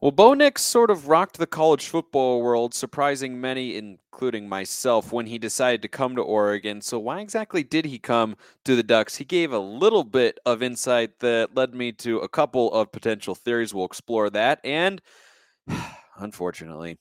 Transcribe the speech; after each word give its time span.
Well, 0.00 0.12
Bo 0.12 0.32
Nix 0.32 0.62
sort 0.62 0.90
of 0.90 1.08
rocked 1.08 1.36
the 1.36 1.46
college 1.46 1.88
football 1.88 2.40
world, 2.40 2.72
surprising 2.72 3.38
many, 3.38 3.76
including 3.76 4.48
myself, 4.48 5.12
when 5.12 5.26
he 5.26 5.36
decided 5.36 5.82
to 5.82 5.88
come 5.88 6.16
to 6.16 6.22
Oregon. 6.22 6.80
So, 6.80 6.98
why 6.98 7.20
exactly 7.20 7.62
did 7.62 7.84
he 7.84 7.98
come 7.98 8.36
to 8.64 8.74
the 8.74 8.82
Ducks? 8.82 9.16
He 9.16 9.26
gave 9.26 9.52
a 9.52 9.58
little 9.58 10.04
bit 10.04 10.38
of 10.46 10.62
insight 10.62 11.18
that 11.18 11.54
led 11.54 11.74
me 11.74 11.92
to 11.92 12.20
a 12.20 12.28
couple 12.28 12.72
of 12.72 12.92
potential 12.92 13.34
theories. 13.34 13.74
We'll 13.74 13.84
explore 13.84 14.30
that. 14.30 14.60
And 14.64 15.02
unfortunately, 16.16 16.96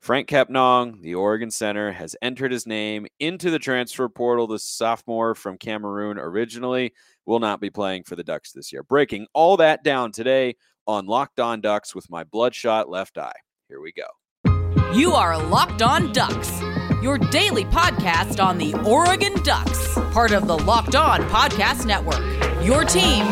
Franck 0.00 0.28
Kepnang, 0.28 1.02
the 1.02 1.14
Oregon 1.14 1.52
center, 1.52 1.92
has 1.92 2.16
entered 2.22 2.50
his 2.50 2.66
name 2.66 3.06
into 3.20 3.50
the 3.50 3.60
transfer 3.60 4.08
portal. 4.08 4.48
The 4.48 4.58
sophomore 4.58 5.36
from 5.36 5.58
Cameroon 5.58 6.18
originally 6.18 6.92
will 7.24 7.38
not 7.38 7.60
be 7.60 7.70
playing 7.70 8.02
for 8.02 8.16
the 8.16 8.24
Ducks 8.24 8.50
this 8.50 8.72
year. 8.72 8.82
Breaking 8.82 9.28
all 9.32 9.56
that 9.58 9.84
down 9.84 10.10
today 10.10 10.56
on 10.86 11.06
Locked 11.06 11.40
On 11.40 11.60
Ducks 11.60 11.94
with 11.94 12.10
my 12.10 12.24
bloodshot 12.24 12.88
left 12.88 13.18
eye. 13.18 13.32
Here 13.68 13.80
we 13.80 13.92
go. 13.92 14.92
You 14.94 15.12
are 15.12 15.36
Locked 15.36 15.82
On 15.82 16.12
Ducks, 16.12 16.60
your 17.02 17.18
daily 17.18 17.64
podcast 17.64 18.42
on 18.42 18.58
the 18.58 18.74
Oregon 18.86 19.34
Ducks, 19.42 19.94
part 20.12 20.32
of 20.32 20.46
the 20.46 20.56
Locked 20.56 20.94
On 20.94 21.20
Podcast 21.28 21.86
Network. 21.86 22.22
Your 22.64 22.84
team 22.84 23.26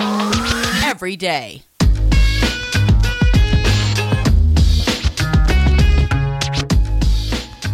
every 0.83 1.17
day. 1.17 1.63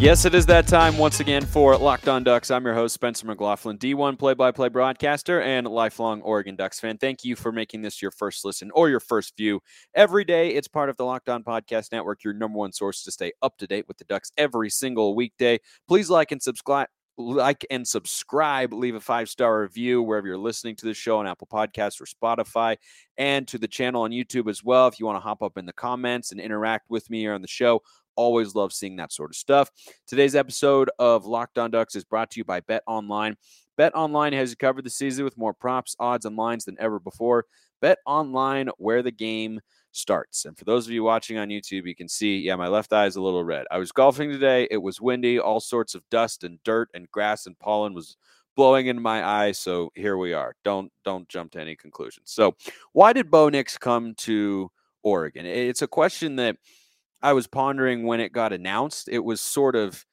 Yes, 0.00 0.24
it 0.24 0.34
is 0.34 0.46
that 0.46 0.66
time 0.66 0.96
once 0.96 1.20
again 1.20 1.44
for 1.44 1.76
Locked 1.76 2.08
On 2.08 2.24
Ducks. 2.24 2.50
I'm 2.50 2.64
your 2.64 2.72
host, 2.72 2.94
Spencer 2.94 3.26
McLaughlin, 3.26 3.76
D1 3.76 4.18
play 4.18 4.32
by 4.32 4.50
play 4.50 4.70
broadcaster 4.70 5.42
and 5.42 5.66
lifelong 5.66 6.22
Oregon 6.22 6.56
Ducks 6.56 6.80
fan. 6.80 6.96
Thank 6.96 7.22
you 7.22 7.36
for 7.36 7.52
making 7.52 7.82
this 7.82 8.00
your 8.00 8.10
first 8.10 8.42
listen 8.42 8.70
or 8.70 8.88
your 8.88 8.98
first 8.98 9.36
view 9.36 9.60
every 9.94 10.24
day. 10.24 10.54
It's 10.54 10.68
part 10.68 10.88
of 10.88 10.96
the 10.96 11.04
Locked 11.04 11.28
On 11.28 11.44
Podcast 11.44 11.92
Network, 11.92 12.24
your 12.24 12.32
number 12.32 12.56
one 12.56 12.72
source 12.72 13.04
to 13.04 13.10
stay 13.10 13.32
up 13.42 13.58
to 13.58 13.66
date 13.66 13.86
with 13.88 13.98
the 13.98 14.04
Ducks 14.04 14.32
every 14.38 14.70
single 14.70 15.14
weekday. 15.14 15.58
Please 15.86 16.08
like 16.08 16.32
and 16.32 16.40
subscribe 16.40 16.88
like 17.20 17.66
and 17.70 17.86
subscribe, 17.86 18.72
leave 18.72 18.94
a 18.94 19.00
five 19.00 19.28
star 19.28 19.60
review 19.60 20.02
wherever 20.02 20.26
you're 20.26 20.38
listening 20.38 20.76
to 20.76 20.86
the 20.86 20.94
show 20.94 21.18
on 21.18 21.26
Apple 21.26 21.46
Podcasts 21.46 22.00
or 22.00 22.06
Spotify, 22.06 22.76
and 23.18 23.46
to 23.48 23.58
the 23.58 23.68
channel 23.68 24.02
on 24.02 24.10
YouTube 24.10 24.48
as 24.48 24.64
well. 24.64 24.88
If 24.88 24.98
you 24.98 25.06
want 25.06 25.16
to 25.16 25.20
hop 25.20 25.42
up 25.42 25.58
in 25.58 25.66
the 25.66 25.72
comments 25.72 26.32
and 26.32 26.40
interact 26.40 26.88
with 26.88 27.08
me 27.10 27.20
here 27.20 27.34
on 27.34 27.42
the 27.42 27.48
show, 27.48 27.82
Always 28.16 28.54
love 28.54 28.72
seeing 28.72 28.96
that 28.96 29.12
sort 29.12 29.30
of 29.30 29.36
stuff. 29.36 29.70
Today's 30.06 30.34
episode 30.34 30.90
of 30.98 31.26
Locked 31.26 31.58
On 31.58 31.70
Ducks 31.70 31.94
is 31.94 32.04
brought 32.04 32.30
to 32.32 32.40
you 32.40 32.44
by 32.44 32.60
Bet 32.60 32.82
Online. 32.86 33.36
Bet 33.76 33.94
Online 33.94 34.32
has 34.32 34.50
you 34.50 34.56
covered 34.56 34.84
the 34.84 34.90
season 34.90 35.24
with 35.24 35.38
more 35.38 35.54
props, 35.54 35.96
odds, 35.98 36.26
and 36.26 36.36
lines 36.36 36.64
than 36.64 36.76
ever 36.78 36.98
before. 36.98 37.46
Bet 37.80 37.98
Online, 38.06 38.68
where 38.76 39.02
the 39.02 39.10
game 39.10 39.60
starts. 39.92 40.44
And 40.44 40.56
for 40.56 40.64
those 40.64 40.86
of 40.86 40.92
you 40.92 41.02
watching 41.02 41.38
on 41.38 41.48
YouTube, 41.48 41.86
you 41.86 41.94
can 41.94 42.08
see, 42.08 42.38
yeah, 42.38 42.56
my 42.56 42.68
left 42.68 42.92
eye 42.92 43.06
is 43.06 43.16
a 43.16 43.22
little 43.22 43.44
red. 43.44 43.66
I 43.70 43.78
was 43.78 43.92
golfing 43.92 44.30
today. 44.30 44.68
It 44.70 44.78
was 44.78 45.00
windy. 45.00 45.38
All 45.38 45.60
sorts 45.60 45.94
of 45.94 46.08
dust 46.10 46.44
and 46.44 46.62
dirt 46.64 46.88
and 46.94 47.10
grass 47.10 47.46
and 47.46 47.58
pollen 47.58 47.94
was 47.94 48.16
blowing 48.56 48.86
into 48.86 49.02
my 49.02 49.24
eye. 49.24 49.52
So 49.52 49.90
here 49.94 50.16
we 50.16 50.32
are. 50.32 50.54
Don't 50.64 50.92
don't 51.04 51.28
jump 51.28 51.52
to 51.52 51.60
any 51.60 51.76
conclusions. 51.76 52.30
So 52.30 52.54
why 52.92 53.12
did 53.12 53.30
Bo 53.30 53.48
Nix 53.48 53.78
come 53.78 54.14
to 54.16 54.70
Oregon? 55.02 55.46
It's 55.46 55.82
a 55.82 55.88
question 55.88 56.36
that 56.36 56.56
I 57.22 57.32
was 57.32 57.46
pondering 57.46 58.04
when 58.04 58.20
it 58.20 58.32
got 58.32 58.52
announced. 58.52 59.08
It 59.08 59.18
was 59.24 59.40
sort 59.40 59.76
of 59.76 60.04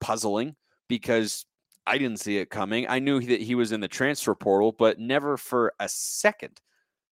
puzzling 0.00 0.56
because 0.88 1.46
I 1.86 1.98
didn't 1.98 2.20
see 2.20 2.38
it 2.38 2.50
coming. 2.50 2.86
I 2.88 2.98
knew 2.98 3.20
that 3.20 3.40
he 3.40 3.54
was 3.54 3.72
in 3.72 3.80
the 3.80 3.88
transfer 3.88 4.34
portal, 4.34 4.72
but 4.72 4.98
never 4.98 5.36
for 5.36 5.72
a 5.78 5.88
second 5.88 6.60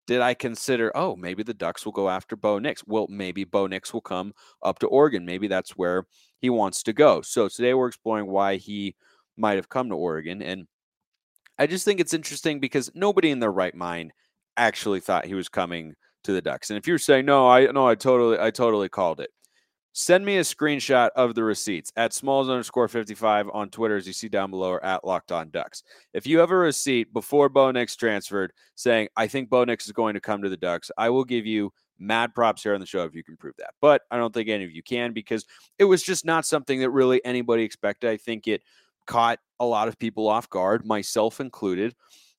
did 0.07 0.21
I 0.23 0.33
consider, 0.33 0.91
oh, 0.95 1.17
maybe 1.17 1.43
the 1.43 1.55
Ducks 1.55 1.85
will 1.85 1.93
go 1.93 2.09
after 2.09 2.35
Bo 2.35 2.59
Nix. 2.59 2.83
Well, 2.87 3.07
maybe 3.11 3.45
Bo 3.45 3.67
Nix 3.67 3.93
will 3.93 4.01
come 4.01 4.33
up 4.63 4.79
to 4.79 4.87
Oregon. 4.87 5.27
Maybe 5.27 5.49
that's 5.49 5.77
where 5.77 6.07
he 6.39 6.49
wants 6.49 6.83
to 6.85 6.95
go. 6.95 7.21
So 7.21 7.47
today 7.47 7.75
we're 7.75 7.89
exploring 7.89 8.27
why 8.27 8.57
he 8.57 8.97
might 9.37 9.57
have 9.57 9.69
come 9.69 9.91
to 9.91 9.95
Oregon. 9.95 10.41
And 10.41 10.67
I 11.59 11.67
just 11.67 11.85
think 11.85 12.01
it's 12.01 12.15
interesting 12.15 12.59
because 12.59 12.91
nobody 12.95 13.31
in 13.31 13.39
their 13.39 13.53
right 13.53 13.75
mind 13.75 14.13
actually 14.57 15.01
thought 15.01 15.27
he 15.27 15.35
was 15.35 15.51
coming 15.51 15.95
to 16.25 16.33
the 16.33 16.43
Ducks. 16.43 16.71
And 16.71 16.79
if 16.79 16.87
you're 16.87 16.99
saying, 16.99 17.27
no, 17.27 17.47
I 17.47 17.71
no, 17.71 17.87
I 17.87 17.95
totally, 17.95 18.39
I 18.39 18.51
totally 18.51 18.89
called 18.89 19.21
it. 19.21 19.31
Send 19.99 20.25
me 20.25 20.37
a 20.37 20.43
screenshot 20.43 21.11
of 21.17 21.35
the 21.35 21.43
receipts 21.43 21.93
at 21.97 22.13
smalls 22.13 22.49
underscore 22.49 22.87
55 22.87 23.51
on 23.53 23.69
Twitter, 23.69 23.97
as 23.97 24.07
you 24.07 24.13
see 24.13 24.29
down 24.29 24.49
below, 24.49 24.71
or 24.71 24.85
at 24.85 25.05
Locked 25.05 25.33
On 25.33 25.51
Ducks. 25.51 25.83
If 26.13 26.25
you 26.25 26.39
have 26.39 26.53
a 26.53 26.57
receipt 26.57 27.13
before 27.13 27.49
Bo 27.49 27.73
Nix 27.73 27.97
transferred 27.97 28.53
saying, 28.77 29.09
I 29.17 29.27
think 29.27 29.51
Bo 29.51 29.65
Nix 29.65 29.87
is 29.87 29.93
going 29.93 30.15
to 30.15 30.21
come 30.21 30.41
to 30.43 30.49
the 30.49 30.57
Ducks, 30.57 30.93
I 30.97 31.11
will 31.11 31.25
give 31.25 31.47
you 31.47 31.73
mad 31.99 32.33
props 32.33 32.63
here 32.63 32.75
on 32.75 32.81
the 32.81 32.87
show 32.87 33.03
if 33.03 33.15
you 33.17 33.25
can 33.25 33.37
prove 33.37 33.57
that. 33.59 33.75
But 33.81 34.03
I 34.09 34.19
don't 34.19 34.33
think 34.33 34.49
any 34.49 34.63
of 34.63 34.71
you 34.71 34.85
can 34.85 35.13
because 35.13 35.45
it 35.81 35.85
was 35.85 36.05
just 36.05 36.25
not 36.25 36.47
something 36.47 36.79
that 36.79 36.91
really 36.91 37.21
anybody 37.25 37.65
expected. 37.65 38.09
I 38.09 38.19
think 38.19 38.47
it 38.47 38.63
caught 39.07 39.41
a 39.59 39.67
lot 39.67 39.89
of 39.89 39.99
people 39.99 40.29
off 40.29 40.49
guard, 40.49 40.87
myself 40.87 41.41
included. 41.41 41.97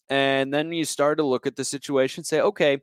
And 0.10 0.54
then 0.54 0.72
you 0.72 0.86
start 0.86 1.18
to 1.18 1.26
look 1.26 1.46
at 1.46 1.58
the 1.58 1.66
situation, 1.66 2.24
say, 2.24 2.40
okay, 2.40 2.78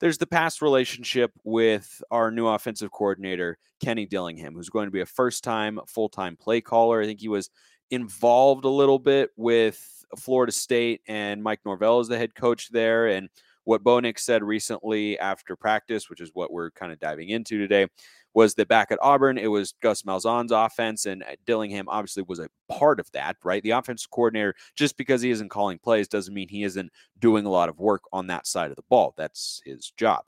there's 0.00 0.18
the 0.18 0.26
past 0.26 0.62
relationship 0.62 1.30
with 1.44 2.02
our 2.10 2.30
new 2.30 2.46
offensive 2.46 2.90
coordinator, 2.90 3.58
Kenny 3.80 4.06
Dillingham, 4.06 4.54
who's 4.54 4.70
going 4.70 4.86
to 4.86 4.92
be 4.92 5.02
a 5.02 5.06
first 5.06 5.44
time 5.44 5.78
full 5.86 6.08
time 6.08 6.36
play 6.36 6.60
caller. 6.60 7.00
I 7.00 7.06
think 7.06 7.20
he 7.20 7.28
was 7.28 7.50
involved 7.90 8.64
a 8.64 8.70
little 8.70 8.98
bit 8.98 9.30
with 9.36 10.04
Florida 10.18 10.52
State 10.52 11.02
and 11.06 11.42
Mike 11.42 11.60
Norvell 11.64 12.00
is 12.00 12.08
the 12.08 12.18
head 12.18 12.34
coach 12.34 12.70
there. 12.70 13.08
And 13.08 13.28
what 13.64 13.82
Bo 13.82 14.00
Nix 14.00 14.24
said 14.24 14.42
recently 14.42 15.18
after 15.18 15.56
practice, 15.56 16.08
which 16.08 16.20
is 16.20 16.30
what 16.34 16.52
we're 16.52 16.70
kind 16.70 16.92
of 16.92 16.98
diving 16.98 17.28
into 17.28 17.58
today, 17.58 17.86
was 18.34 18.54
that 18.54 18.68
back 18.68 18.90
at 18.90 18.98
Auburn, 19.02 19.38
it 19.38 19.48
was 19.48 19.74
Gus 19.82 20.02
Malzahn's 20.02 20.52
offense, 20.52 21.06
and 21.06 21.22
uh, 21.22 21.36
Dillingham 21.46 21.88
obviously 21.88 22.22
was 22.26 22.38
a 22.38 22.48
part 22.68 23.00
of 23.00 23.10
that, 23.12 23.36
right? 23.44 23.62
The 23.62 23.70
offensive 23.70 24.10
coordinator, 24.10 24.54
just 24.76 24.96
because 24.96 25.20
he 25.20 25.30
isn't 25.30 25.48
calling 25.48 25.78
plays, 25.78 26.08
doesn't 26.08 26.32
mean 26.32 26.48
he 26.48 26.62
isn't 26.62 26.90
doing 27.18 27.44
a 27.44 27.50
lot 27.50 27.68
of 27.68 27.78
work 27.78 28.02
on 28.12 28.28
that 28.28 28.46
side 28.46 28.70
of 28.70 28.76
the 28.76 28.84
ball. 28.88 29.14
That's 29.16 29.60
his 29.64 29.92
job, 29.96 30.22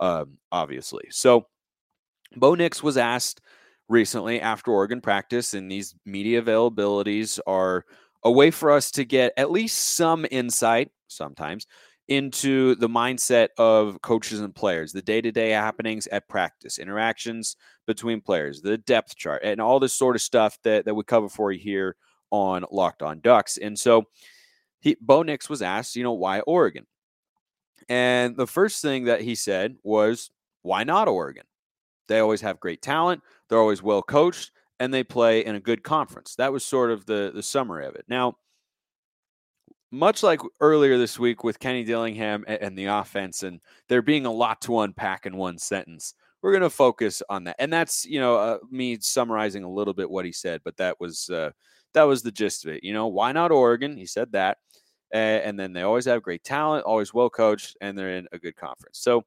um, 0.00 0.38
obviously. 0.50 1.04
So, 1.10 1.46
Bo 2.36 2.54
Nix 2.54 2.82
was 2.82 2.96
asked 2.96 3.40
recently 3.88 4.40
after 4.40 4.72
Oregon 4.72 5.00
practice, 5.00 5.54
and 5.54 5.70
these 5.70 5.94
media 6.04 6.42
availabilities 6.42 7.38
are 7.46 7.84
a 8.24 8.32
way 8.32 8.50
for 8.50 8.72
us 8.72 8.90
to 8.92 9.04
get 9.04 9.32
at 9.36 9.50
least 9.52 9.78
some 9.96 10.26
insight 10.30 10.90
sometimes 11.06 11.66
into 12.08 12.74
the 12.74 12.88
mindset 12.88 13.48
of 13.56 14.02
coaches 14.02 14.40
and 14.40 14.54
players, 14.54 14.92
the 14.92 15.02
day 15.02 15.20
to 15.20 15.32
day 15.32 15.50
happenings 15.50 16.06
at 16.08 16.28
practice, 16.28 16.78
interactions 16.78 17.56
between 17.86 18.20
players, 18.20 18.60
the 18.60 18.76
depth 18.78 19.16
chart, 19.16 19.42
and 19.42 19.60
all 19.60 19.80
this 19.80 19.94
sort 19.94 20.16
of 20.16 20.22
stuff 20.22 20.58
that, 20.64 20.84
that 20.84 20.94
we 20.94 21.02
cover 21.04 21.28
for 21.28 21.50
you 21.50 21.58
here 21.58 21.96
on 22.30 22.64
Locked 22.70 23.02
On 23.02 23.20
Ducks. 23.20 23.56
And 23.56 23.78
so 23.78 24.04
he, 24.80 24.96
Bo 25.00 25.22
Nix 25.22 25.48
was 25.48 25.62
asked, 25.62 25.96
you 25.96 26.02
know, 26.02 26.12
why 26.12 26.40
Oregon? 26.40 26.86
And 27.88 28.36
the 28.36 28.46
first 28.46 28.82
thing 28.82 29.04
that 29.04 29.22
he 29.22 29.34
said 29.34 29.76
was, 29.82 30.30
why 30.62 30.84
not 30.84 31.08
Oregon? 31.08 31.44
They 32.08 32.18
always 32.18 32.42
have 32.42 32.60
great 32.60 32.82
talent, 32.82 33.22
they're 33.48 33.58
always 33.58 33.82
well 33.82 34.02
coached, 34.02 34.50
and 34.78 34.92
they 34.92 35.04
play 35.04 35.44
in 35.44 35.54
a 35.54 35.60
good 35.60 35.82
conference. 35.82 36.34
That 36.36 36.52
was 36.52 36.64
sort 36.64 36.90
of 36.90 37.06
the, 37.06 37.32
the 37.34 37.42
summary 37.42 37.86
of 37.86 37.94
it. 37.94 38.04
Now, 38.08 38.36
much 39.94 40.22
like 40.22 40.40
earlier 40.60 40.98
this 40.98 41.18
week 41.18 41.44
with 41.44 41.58
Kenny 41.58 41.84
Dillingham 41.84 42.44
and 42.46 42.76
the 42.76 42.86
offense, 42.86 43.42
and 43.42 43.60
there 43.88 44.02
being 44.02 44.26
a 44.26 44.32
lot 44.32 44.60
to 44.62 44.80
unpack 44.80 45.26
in 45.26 45.36
one 45.36 45.56
sentence, 45.56 46.14
we're 46.42 46.52
going 46.52 46.62
to 46.62 46.70
focus 46.70 47.22
on 47.30 47.44
that. 47.44 47.56
And 47.58 47.72
that's 47.72 48.04
you 48.04 48.20
know 48.20 48.36
uh, 48.36 48.58
me 48.70 48.98
summarizing 49.00 49.64
a 49.64 49.70
little 49.70 49.94
bit 49.94 50.10
what 50.10 50.24
he 50.24 50.32
said, 50.32 50.60
but 50.64 50.76
that 50.78 51.00
was 51.00 51.30
uh, 51.30 51.50
that 51.94 52.02
was 52.02 52.22
the 52.22 52.32
gist 52.32 52.64
of 52.64 52.72
it. 52.72 52.84
You 52.84 52.92
know, 52.92 53.06
why 53.06 53.32
not 53.32 53.52
Oregon? 53.52 53.96
He 53.96 54.06
said 54.06 54.32
that, 54.32 54.58
uh, 55.12 55.16
and 55.16 55.58
then 55.58 55.72
they 55.72 55.82
always 55.82 56.06
have 56.06 56.22
great 56.22 56.44
talent, 56.44 56.84
always 56.84 57.14
well 57.14 57.30
coached, 57.30 57.76
and 57.80 57.96
they're 57.96 58.16
in 58.16 58.26
a 58.32 58.38
good 58.38 58.56
conference. 58.56 58.98
So 58.98 59.24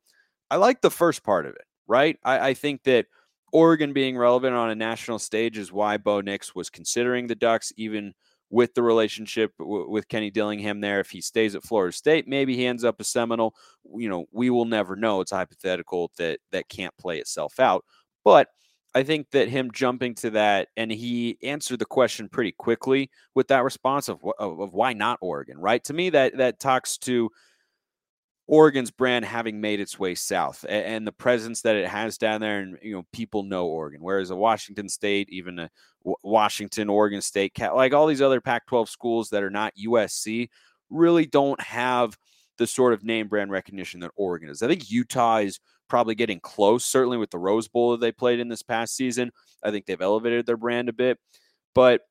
I 0.51 0.57
like 0.57 0.81
the 0.81 0.91
first 0.91 1.23
part 1.23 1.45
of 1.45 1.53
it, 1.53 1.65
right? 1.87 2.17
I, 2.23 2.49
I 2.49 2.53
think 2.53 2.83
that. 2.83 3.05
Oregon 3.53 3.93
being 3.93 4.17
relevant 4.17 4.53
on 4.53 4.69
a 4.69 4.75
national 4.75 5.19
stage 5.19 5.57
is 5.57 5.71
why 5.71 5.95
Bo 5.95 6.19
Nix 6.19 6.53
was 6.53 6.69
considering 6.69 7.27
the 7.27 7.33
Ducks, 7.33 7.71
even 7.77 8.13
with 8.49 8.73
the 8.73 8.83
relationship 8.83 9.51
w- 9.59 9.89
with 9.89 10.07
Kenny 10.07 10.31
Dillingham 10.31 10.81
there. 10.81 10.99
If 10.99 11.09
he 11.09 11.21
stays 11.21 11.55
at 11.55 11.63
Florida 11.63 11.95
State, 11.95 12.27
maybe 12.27 12.55
he 12.55 12.65
ends 12.65 12.83
up 12.83 12.99
a 12.99 13.03
Seminole. 13.03 13.53
You 13.95 14.09
know, 14.09 14.25
we 14.31 14.49
will 14.49 14.65
never 14.65 14.95
know. 14.95 15.21
It's 15.21 15.31
hypothetical 15.31 16.11
that 16.17 16.39
that 16.51 16.69
can't 16.69 16.95
play 16.97 17.19
itself 17.19 17.59
out. 17.59 17.83
But 18.23 18.49
I 18.95 19.03
think 19.03 19.29
that 19.31 19.49
him 19.49 19.71
jumping 19.71 20.15
to 20.15 20.31
that 20.31 20.69
and 20.75 20.91
he 20.91 21.37
answered 21.43 21.79
the 21.79 21.85
question 21.85 22.29
pretty 22.29 22.53
quickly 22.53 23.11
with 23.35 23.47
that 23.49 23.63
response 23.63 24.09
of, 24.09 24.19
of, 24.39 24.59
of 24.59 24.73
why 24.73 24.93
not 24.93 25.19
Oregon, 25.21 25.59
right? 25.59 25.83
To 25.83 25.93
me, 25.93 26.09
that 26.11 26.37
that 26.37 26.59
talks 26.59 26.97
to 26.99 27.29
Oregon's 28.47 28.91
brand 28.91 29.25
having 29.25 29.59
made 29.59 29.79
its 29.79 29.99
way 29.99 30.15
south 30.15 30.65
and, 30.67 30.85
and, 30.85 31.07
the 31.07 31.11
presence 31.11 31.61
that 31.61 31.75
it 31.75 31.87
has 31.87 32.17
down 32.17 32.39
there, 32.39 32.59
and 32.59 32.77
you 32.81 32.93
know 32.93 33.03
people 33.11 33.43
know 33.43 33.67
Oregon. 33.67 34.01
Whereas 34.01 34.29
a 34.29 34.35
Washington 34.35 34.87
State, 34.87 35.27
even 35.29 35.59
a 35.59 35.69
w- 36.03 36.15
Washington, 36.23 36.89
Oregon 36.89 37.21
State, 37.21 37.59
like 37.59 37.93
all 37.93 38.07
these 38.07 38.21
other 38.21 38.39
Pac-12 38.39 38.87
schools 38.87 39.29
that 39.29 39.43
are 39.43 39.49
not 39.49 39.73
USC, 39.75 40.47
really 40.89 41.25
don't 41.25 41.59
have 41.61 42.17
the 42.57 42.67
sort 42.67 42.93
of 42.93 43.03
name 43.03 43.27
brand 43.27 43.51
recognition 43.51 43.99
that 43.99 44.11
Oregon 44.15 44.49
is. 44.49 44.63
I 44.63 44.67
think 44.67 44.89
Utah 44.89 45.37
is 45.37 45.59
probably 45.89 46.15
getting 46.15 46.39
close, 46.39 46.85
certainly 46.85 47.17
with 47.17 47.31
the 47.31 47.39
Rose 47.39 47.67
Bowl 47.67 47.91
that 47.91 48.01
they 48.01 48.11
played 48.11 48.39
in 48.39 48.47
this 48.47 48.63
past 48.63 48.95
season. 48.95 49.31
I 49.63 49.71
think 49.71 49.85
they've 49.85 50.01
elevated 50.01 50.45
their 50.45 50.57
brand 50.57 50.89
a 50.89 50.93
bit. 50.93 51.19
But 51.75 52.01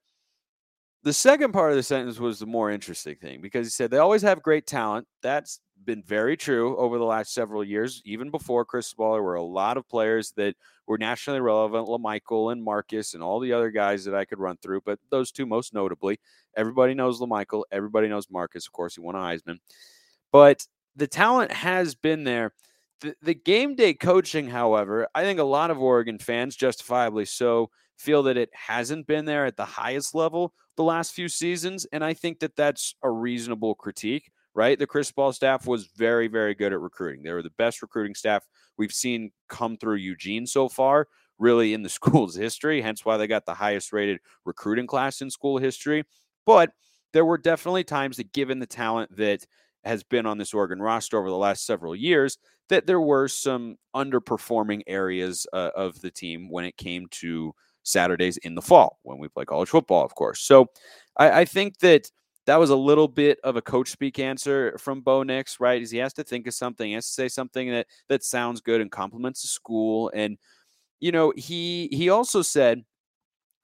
the 1.06 1.12
second 1.12 1.52
part 1.52 1.70
of 1.70 1.76
the 1.76 1.84
sentence 1.84 2.18
was 2.18 2.40
the 2.40 2.46
more 2.46 2.68
interesting 2.68 3.14
thing 3.14 3.40
because 3.40 3.64
he 3.64 3.70
said 3.70 3.92
they 3.92 3.98
always 3.98 4.22
have 4.22 4.42
great 4.42 4.66
talent. 4.66 5.06
That's 5.22 5.60
been 5.84 6.02
very 6.02 6.36
true 6.36 6.76
over 6.78 6.98
the 6.98 7.04
last 7.04 7.32
several 7.32 7.62
years. 7.62 8.02
Even 8.04 8.28
before 8.32 8.64
Cristobal, 8.64 9.12
there 9.12 9.22
were 9.22 9.36
a 9.36 9.42
lot 9.42 9.76
of 9.76 9.88
players 9.88 10.32
that 10.32 10.56
were 10.88 10.98
nationally 10.98 11.38
relevant, 11.38 11.86
LaMichael 11.86 12.50
and 12.50 12.60
Marcus 12.60 13.14
and 13.14 13.22
all 13.22 13.38
the 13.38 13.52
other 13.52 13.70
guys 13.70 14.04
that 14.04 14.16
I 14.16 14.24
could 14.24 14.40
run 14.40 14.56
through, 14.56 14.80
but 14.80 14.98
those 15.08 15.30
two 15.30 15.46
most 15.46 15.72
notably. 15.72 16.18
Everybody 16.56 16.92
knows 16.92 17.20
LaMichael. 17.20 17.62
Everybody 17.70 18.08
knows 18.08 18.28
Marcus. 18.28 18.66
Of 18.66 18.72
course, 18.72 18.96
he 18.96 19.00
won 19.00 19.14
a 19.14 19.18
Heisman. 19.18 19.60
But 20.32 20.66
the 20.96 21.06
talent 21.06 21.52
has 21.52 21.94
been 21.94 22.24
there. 22.24 22.52
The, 23.00 23.14
the 23.22 23.34
game 23.34 23.76
day 23.76 23.94
coaching, 23.94 24.48
however, 24.48 25.06
I 25.14 25.22
think 25.22 25.38
a 25.38 25.44
lot 25.44 25.70
of 25.70 25.78
Oregon 25.78 26.18
fans, 26.18 26.56
justifiably 26.56 27.26
so, 27.26 27.70
feel 27.96 28.22
that 28.24 28.36
it 28.36 28.50
hasn't 28.52 29.06
been 29.06 29.24
there 29.24 29.46
at 29.46 29.56
the 29.56 29.64
highest 29.64 30.14
level 30.14 30.52
the 30.76 30.84
last 30.84 31.14
few 31.14 31.28
seasons. 31.28 31.86
And 31.92 32.04
I 32.04 32.14
think 32.14 32.40
that 32.40 32.56
that's 32.56 32.94
a 33.02 33.10
reasonable 33.10 33.74
critique, 33.74 34.30
right? 34.54 34.78
The 34.78 34.86
Cristobal 34.86 35.32
staff 35.32 35.66
was 35.66 35.86
very, 35.86 36.28
very 36.28 36.54
good 36.54 36.72
at 36.72 36.80
recruiting. 36.80 37.22
They 37.22 37.32
were 37.32 37.42
the 37.42 37.50
best 37.50 37.82
recruiting 37.82 38.14
staff 38.14 38.44
we've 38.76 38.92
seen 38.92 39.30
come 39.48 39.76
through 39.76 39.96
Eugene 39.96 40.46
so 40.46 40.68
far, 40.68 41.08
really 41.38 41.72
in 41.74 41.82
the 41.82 41.88
school's 41.88 42.36
history, 42.36 42.82
hence 42.82 43.04
why 43.04 43.16
they 43.16 43.26
got 43.26 43.46
the 43.46 43.54
highest 43.54 43.92
rated 43.92 44.20
recruiting 44.44 44.86
class 44.86 45.20
in 45.20 45.30
school 45.30 45.58
history. 45.58 46.04
But 46.44 46.70
there 47.12 47.24
were 47.24 47.38
definitely 47.38 47.84
times 47.84 48.18
that, 48.18 48.32
given 48.32 48.58
the 48.58 48.66
talent 48.66 49.16
that 49.16 49.46
has 49.84 50.02
been 50.02 50.26
on 50.26 50.38
this 50.38 50.52
Oregon 50.52 50.82
roster 50.82 51.18
over 51.18 51.30
the 51.30 51.36
last 51.36 51.64
several 51.64 51.96
years, 51.96 52.38
that 52.68 52.86
there 52.86 53.00
were 53.00 53.28
some 53.28 53.76
underperforming 53.94 54.82
areas 54.86 55.46
uh, 55.52 55.70
of 55.76 56.00
the 56.00 56.10
team 56.10 56.50
when 56.50 56.64
it 56.64 56.76
came 56.76 57.06
to 57.10 57.54
Saturdays 57.86 58.36
in 58.38 58.54
the 58.54 58.62
fall 58.62 58.98
when 59.02 59.18
we 59.18 59.28
play 59.28 59.44
college 59.44 59.68
football, 59.68 60.04
of 60.04 60.14
course. 60.14 60.40
So 60.40 60.66
I, 61.16 61.40
I 61.40 61.44
think 61.44 61.78
that 61.78 62.10
that 62.46 62.56
was 62.56 62.70
a 62.70 62.76
little 62.76 63.08
bit 63.08 63.38
of 63.42 63.56
a 63.56 63.62
coach 63.62 63.90
speak 63.90 64.18
answer 64.18 64.76
from 64.78 65.00
Bo 65.00 65.22
Nix, 65.22 65.58
right? 65.58 65.82
Is 65.82 65.90
he 65.90 65.98
has 65.98 66.12
to 66.14 66.24
think 66.24 66.46
of 66.46 66.54
something, 66.54 66.88
he 66.88 66.94
has 66.94 67.06
to 67.06 67.12
say 67.12 67.28
something 67.28 67.70
that 67.70 67.86
that 68.08 68.24
sounds 68.24 68.60
good 68.60 68.80
and 68.80 68.90
compliments 68.90 69.42
the 69.42 69.48
school. 69.48 70.10
And 70.14 70.38
you 71.00 71.12
know, 71.12 71.32
he 71.36 71.88
he 71.92 72.08
also 72.08 72.42
said 72.42 72.84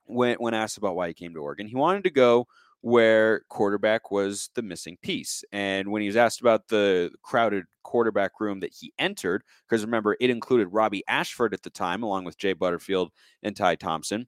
when 0.05 0.37
when 0.37 0.55
asked 0.55 0.79
about 0.79 0.97
why 0.97 1.09
he 1.09 1.15
came 1.15 1.35
to 1.35 1.41
Oregon, 1.41 1.67
he 1.67 1.77
wanted 1.77 2.05
to 2.05 2.11
go 2.11 2.47
where 2.83 3.43
quarterback 3.49 4.11
was 4.11 4.51
the 4.55 4.63
missing 4.63 4.99
piece. 5.03 5.45
And 5.53 5.91
when 5.91 6.03
he 6.03 6.09
was 6.09 6.17
asked 6.17 6.41
about 6.41 6.69
the 6.69 7.13
crowded 7.23 7.65
quarterback 7.85 8.33
room 8.41 8.61
that 8.61 8.75
he 8.79 8.93
entered, 8.99 9.45
because 9.69 9.85
remember, 9.85 10.17
it 10.21 10.31
included 10.31 10.67
Robbie 10.69 11.05
Ashford 11.09 11.55
at 11.55 11.63
the 11.63 11.71
time, 11.71 12.03
along 12.03 12.25
with 12.25 12.39
Jay 12.39 12.53
Butterfield 12.53 13.11
and 13.45 13.57
Ty 13.57 13.77
Thompson, 13.77 14.27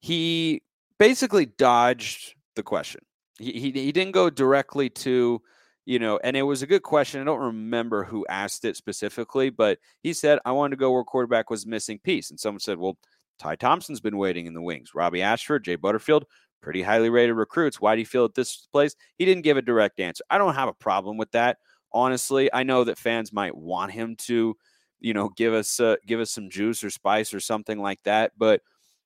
he 0.00 0.62
basically 0.98 1.46
dodged 1.46 2.34
the 2.56 2.62
question. 2.62 3.02
He, 3.38 3.52
he, 3.52 3.70
he 3.72 3.92
didn't 3.92 4.12
go 4.12 4.30
directly 4.30 4.88
to, 4.88 5.42
you 5.84 5.98
know, 5.98 6.18
and 6.24 6.34
it 6.34 6.42
was 6.42 6.62
a 6.62 6.66
good 6.66 6.82
question. 6.82 7.20
I 7.20 7.24
don't 7.24 7.40
remember 7.40 8.04
who 8.04 8.26
asked 8.28 8.64
it 8.64 8.76
specifically, 8.76 9.50
but 9.50 9.78
he 10.02 10.14
said, 10.14 10.38
I 10.46 10.52
wanted 10.52 10.76
to 10.76 10.80
go 10.80 10.92
where 10.92 11.04
quarterback 11.04 11.50
was 11.50 11.66
missing 11.66 11.98
piece. 11.98 12.30
And 12.30 12.40
someone 12.40 12.60
said, 12.60 12.78
well, 12.78 12.96
Ty 13.38 13.56
Thompson's 13.56 14.00
been 14.00 14.16
waiting 14.16 14.46
in 14.46 14.54
the 14.54 14.62
wings. 14.62 14.94
Robbie 14.94 15.22
Ashford, 15.22 15.64
Jay 15.64 15.74
Butterfield, 15.74 16.24
pretty 16.62 16.82
highly 16.82 17.10
rated 17.10 17.36
recruits. 17.36 17.80
Why 17.80 17.94
do 17.94 18.00
you 18.00 18.06
feel 18.06 18.24
at 18.24 18.34
this 18.34 18.68
place? 18.72 18.94
He 19.18 19.24
didn't 19.24 19.42
give 19.42 19.56
a 19.56 19.62
direct 19.62 20.00
answer. 20.00 20.24
I 20.30 20.38
don't 20.38 20.54
have 20.54 20.68
a 20.68 20.74
problem 20.74 21.18
with 21.18 21.30
that. 21.32 21.58
Honestly, 21.92 22.48
I 22.52 22.62
know 22.62 22.84
that 22.84 22.98
fans 22.98 23.32
might 23.32 23.54
want 23.54 23.92
him 23.92 24.16
to, 24.16 24.56
you 25.00 25.12
know, 25.12 25.28
give 25.30 25.52
us 25.52 25.78
uh, 25.80 25.96
give 26.06 26.20
us 26.20 26.30
some 26.30 26.48
juice 26.48 26.82
or 26.82 26.90
spice 26.90 27.34
or 27.34 27.40
something 27.40 27.78
like 27.78 28.02
that, 28.04 28.32
but 28.38 28.62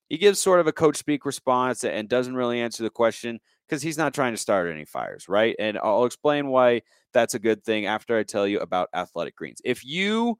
he 0.08 0.18
gives 0.18 0.40
sort 0.40 0.60
of 0.60 0.68
a 0.68 0.72
coach 0.72 0.96
speak 0.96 1.24
response 1.24 1.82
and 1.82 2.08
doesn't 2.08 2.36
really 2.36 2.60
answer 2.60 2.84
the 2.84 2.90
question 2.90 3.40
because 3.66 3.82
he's 3.82 3.98
not 3.98 4.14
trying 4.14 4.32
to 4.32 4.38
start 4.38 4.70
any 4.70 4.84
fires, 4.84 5.28
right? 5.28 5.56
And 5.58 5.78
I'll 5.78 6.04
explain 6.04 6.48
why 6.48 6.82
that's 7.12 7.34
a 7.34 7.40
good 7.40 7.64
thing 7.64 7.86
after 7.86 8.16
I 8.16 8.22
tell 8.22 8.46
you 8.46 8.60
about 8.60 8.88
athletic 8.94 9.34
greens. 9.34 9.60
If 9.64 9.84
you 9.84 10.38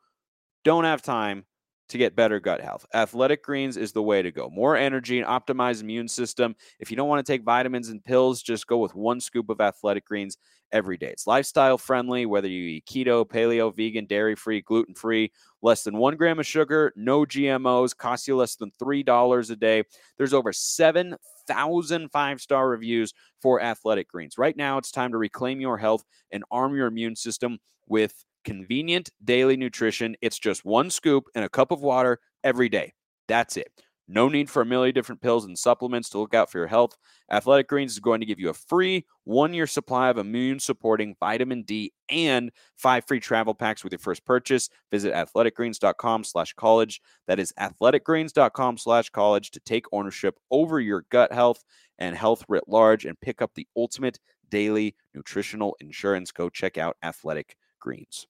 don't 0.65 0.85
have 0.85 1.03
time 1.03 1.47
to 1.89 1.99
get 1.99 2.17
better 2.17 2.41
gut 2.41 2.61
health. 2.61 2.85
Athletic 2.95 3.43
Greens 3.43 3.77
is 3.77 3.93
the 3.93 4.03
way 4.03 4.23
to 4.23 4.31
go. 4.31 4.51
More 4.51 4.77
energy 4.77 5.19
and 5.19 5.27
optimized 5.27 5.83
immune 5.83 6.09
system. 6.09 6.57
If 6.81 6.91
you 6.91 6.97
don't 6.97 7.09
want 7.09 7.25
to 7.25 7.33
take 7.33 7.45
vitamins 7.45 7.89
and 7.89 8.05
pills, 8.05 8.43
just 8.43 8.67
go 8.67 8.79
with 8.79 8.95
one 8.95 9.21
scoop 9.21 9.49
of 9.49 9.61
Athletic 9.61 10.07
Greens 10.07 10.37
every 10.73 10.97
day. 10.97 11.09
It's 11.09 11.27
lifestyle 11.27 11.79
friendly, 11.79 12.27
whether 12.27 12.49
you 12.49 12.65
eat 12.69 12.87
keto, 12.87 13.27
paleo, 13.27 13.75
vegan, 13.75 14.07
dairy 14.07 14.35
free, 14.35 14.63
gluten 14.63 14.95
free, 14.95 15.33
less 15.63 15.85
than 15.85 15.97
one 15.97 16.17
gram 16.17 16.39
of 16.39 16.47
sugar, 16.47 16.93
no 16.97 17.21
GMOs, 17.21 17.97
costs 17.97 18.27
you 18.27 18.37
less 18.37 18.57
than 18.57 18.73
$3 18.83 19.51
a 19.51 19.57
day. 19.57 19.85
There's 20.19 20.35
over 20.35 20.53
7,000 20.53 22.11
five 22.11 22.41
star 22.41 22.69
reviews 22.69 23.15
for 23.41 23.63
Athletic 23.63 24.09
Greens. 24.09 24.39
Right 24.39 24.57
now, 24.57 24.79
it's 24.79 24.91
time 24.91 25.13
to 25.13 25.19
reclaim 25.19 25.61
your 25.61 25.79
health 25.79 26.05
and 26.31 26.45
arm 26.51 26.75
your 26.75 26.89
immune 26.89 27.17
system 27.17 27.59
with 27.89 28.25
convenient 28.47 29.11
daily 29.23 29.57
nutrition. 29.57 30.17
It's 30.23 30.39
just 30.39 30.65
one 30.65 30.89
scoop 30.89 31.27
and 31.35 31.45
a 31.45 31.49
cup 31.51 31.73
of 31.73 31.83
water 31.83 32.21
every 32.45 32.71
day. 32.71 32.95
That's 33.29 33.57
it. 33.57 33.71
No 34.09 34.29
need 34.29 34.49
for 34.49 34.63
a 34.63 34.67
million 34.67 34.95
different 34.95 35.21
pills 35.21 35.45
and 35.45 35.59
supplements 35.59 36.09
to 36.11 36.19
look 36.19 36.33
out 36.33 36.51
for 36.51 36.59
your 36.59 36.69
health. 36.69 36.97
Athletic 37.29 37.67
Greens 37.67 37.91
is 37.91 37.99
going 37.99 38.21
to 38.21 38.27
give 38.27 38.39
you 38.39 38.51
a 38.51 38.55
free 38.55 39.05
one 39.25 39.53
year 39.53 39.67
supply 39.67 40.09
of 40.11 40.19
immune 40.19 40.61
supporting 40.61 41.17
vitamin 41.19 41.65
D 41.65 41.93
and 42.09 42.53
five 42.77 43.05
free 43.05 43.19
travel 43.19 43.53
packs 43.53 43.83
with 43.83 43.93
your 43.93 43.99
first 43.99 44.25
purchase. 44.25 44.71
Visit 44.93 45.13
athleticgreens.com 45.13 46.23
slash 46.23 46.53
college. 46.53 47.01
That 47.27 47.41
is 47.41 47.53
athleticgreens.com 47.59 48.79
slash 48.79 49.11
college 49.11 49.51
to 49.51 49.61
take 49.61 49.87
ownership 49.91 50.39
over 50.53 50.79
your 50.79 51.05
gut 51.11 51.33
health 51.33 51.65
and 51.99 52.17
health 52.17 52.45
writ 52.49 52.69
large 52.69 53.07
and 53.07 53.21
pick 53.21 53.43
up 53.43 53.55
the 53.57 53.67
ultimate 53.77 54.21
daily 54.49 54.95
nutritional 55.15 55.77
insurance. 55.81 56.31
Go 56.31 56.49
check 56.49 56.79
out 56.79 56.97
Athletic 57.03 57.57
Greens. 57.81 58.29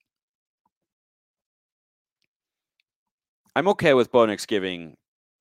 I'm 3.57 3.69
okay 3.69 3.95
with 3.95 4.13
Bo 4.13 4.27
Nix 4.27 4.45
giving 4.45 4.99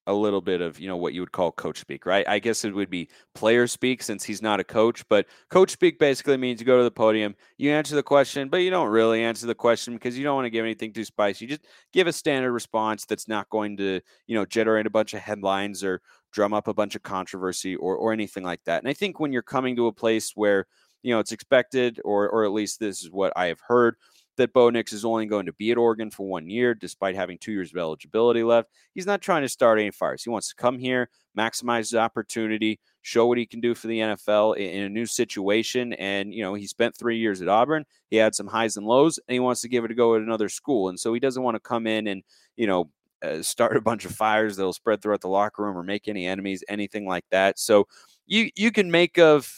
a 0.08 0.14
little 0.14 0.40
bit 0.40 0.62
of 0.62 0.80
you 0.80 0.88
know 0.88 0.96
what 0.96 1.14
you 1.14 1.20
would 1.20 1.34
call 1.34 1.52
coach 1.52 1.80
speak, 1.80 2.06
right? 2.06 2.26
I 2.30 2.40
guess 2.40 2.64
it 2.64 2.74
would 2.74 2.90
be 2.90 3.10
player 3.34 3.68
speak 3.68 4.02
since 4.02 4.24
he's 4.24 4.42
not 4.42 4.62
a 4.62 4.64
coach, 4.64 5.04
but 5.10 5.26
coach 5.50 5.72
speak 5.72 6.00
basically 6.00 6.38
means 6.38 6.62
you 6.62 6.66
go 6.66 6.78
to 6.78 6.84
the 6.86 6.92
podium, 6.92 7.36
you 7.58 7.72
answer 7.72 7.94
the 7.94 8.04
question, 8.04 8.48
but 8.48 8.58
you 8.62 8.70
don't 8.70 8.88
really 8.88 9.22
answer 9.22 9.48
the 9.48 9.54
question 9.54 9.96
because 9.96 10.18
you 10.18 10.24
don't 10.24 10.36
want 10.36 10.46
to 10.46 10.50
give 10.50 10.64
anything 10.64 10.94
too 10.94 11.04
spicy. 11.04 11.44
You 11.44 11.50
just 11.50 11.66
give 11.92 12.08
a 12.08 12.14
standard 12.14 12.54
response 12.54 13.04
that's 13.04 13.28
not 13.28 13.50
going 13.50 13.76
to 13.78 14.00
you 14.28 14.36
know 14.36 14.46
generate 14.46 14.86
a 14.86 14.92
bunch 14.92 15.14
of 15.14 15.20
headlines 15.20 15.84
or 15.84 16.00
drum 16.32 16.54
up 16.54 16.70
a 16.70 16.74
bunch 16.74 16.96
of 16.96 17.04
controversy 17.04 17.76
or 17.76 17.98
or 17.98 18.14
anything 18.14 18.46
like 18.46 18.64
that. 18.66 18.82
And 18.82 18.88
I 18.90 18.94
think 18.94 19.20
when 19.20 19.34
you're 19.34 19.42
coming 19.42 19.76
to 19.76 19.88
a 19.88 19.92
place 19.92 20.32
where 20.36 20.68
you 21.04 21.14
know 21.14 21.20
it's 21.20 21.34
expected, 21.34 22.00
or 22.06 22.30
or 22.30 22.46
at 22.46 22.54
least 22.54 22.80
this 22.80 23.04
is 23.04 23.12
what 23.12 23.34
I 23.36 23.48
have 23.48 23.60
heard 23.68 23.98
that 24.38 24.54
Bo 24.54 24.70
Nix 24.70 24.94
is 24.94 25.06
only 25.06 25.26
going 25.26 25.46
to 25.46 25.54
be 25.54 25.72
at 25.72 25.78
Oregon 25.78 26.12
for 26.12 26.28
one 26.28 26.50
year, 26.50 26.74
despite 26.74 27.16
having 27.16 27.38
two 27.38 27.52
years 27.52 27.72
of 27.72 27.78
eligibility 27.78 28.44
left. 28.44 28.70
He's 28.94 29.06
not 29.06 29.22
trying 29.22 29.44
to 29.44 29.50
start 29.50 29.80
any 29.80 29.92
fires. 29.92 30.24
He 30.24 30.30
wants 30.30 30.50
to 30.50 30.56
come 30.56 30.78
here, 30.80 31.10
maximize 31.38 31.92
the 31.92 32.00
opportunity, 32.00 32.80
show 33.02 33.28
what 33.28 33.38
he 33.38 33.46
can 33.46 33.62
do 33.62 33.76
for 33.76 33.88
the 33.88 34.00
NFL 34.00 34.58
in 34.58 34.84
a 34.84 34.90
new 34.90 35.06
situation. 35.06 35.94
And, 35.94 36.34
you 36.34 36.44
know, 36.44 36.54
he 36.54 36.68
spent 36.68 36.96
three 36.96 37.18
years 37.18 37.42
at 37.42 37.48
Auburn. 37.48 37.86
He 38.10 38.18
had 38.18 38.36
some 38.36 38.48
highs 38.48 38.78
and 38.78 38.86
lows, 38.86 39.20
and 39.28 39.34
he 39.34 39.40
wants 39.40 39.62
to 39.62 39.70
give 39.70 39.86
it 39.86 39.92
a 39.92 39.96
go 39.96 40.16
at 40.16 40.22
another 40.22 40.50
school. 40.50 40.90
And 40.90 41.00
so 41.00 41.14
he 41.14 41.20
doesn't 41.20 41.44
want 41.44 41.56
to 41.56 41.60
come 41.60 41.88
in 41.88 42.08
and, 42.08 42.24
you 42.56 42.68
know, 42.68 42.90
uh, 43.24 43.42
start 43.42 43.78
a 43.78 43.82
bunch 43.82 44.06
of 44.06 44.12
fires 44.12 44.56
that'll 44.58 44.74
spread 44.74 45.02
throughout 45.02 45.22
the 45.22 45.28
locker 45.28 45.64
room 45.64 45.78
or 45.78 45.84
make 45.84 46.08
any 46.08 46.26
enemies, 46.28 46.64
anything 46.68 47.08
like 47.08 47.26
that. 47.32 47.58
So 47.58 47.88
you 48.28 48.50
you 48.56 48.72
can 48.72 48.92
make 48.92 49.18
of 49.18 49.52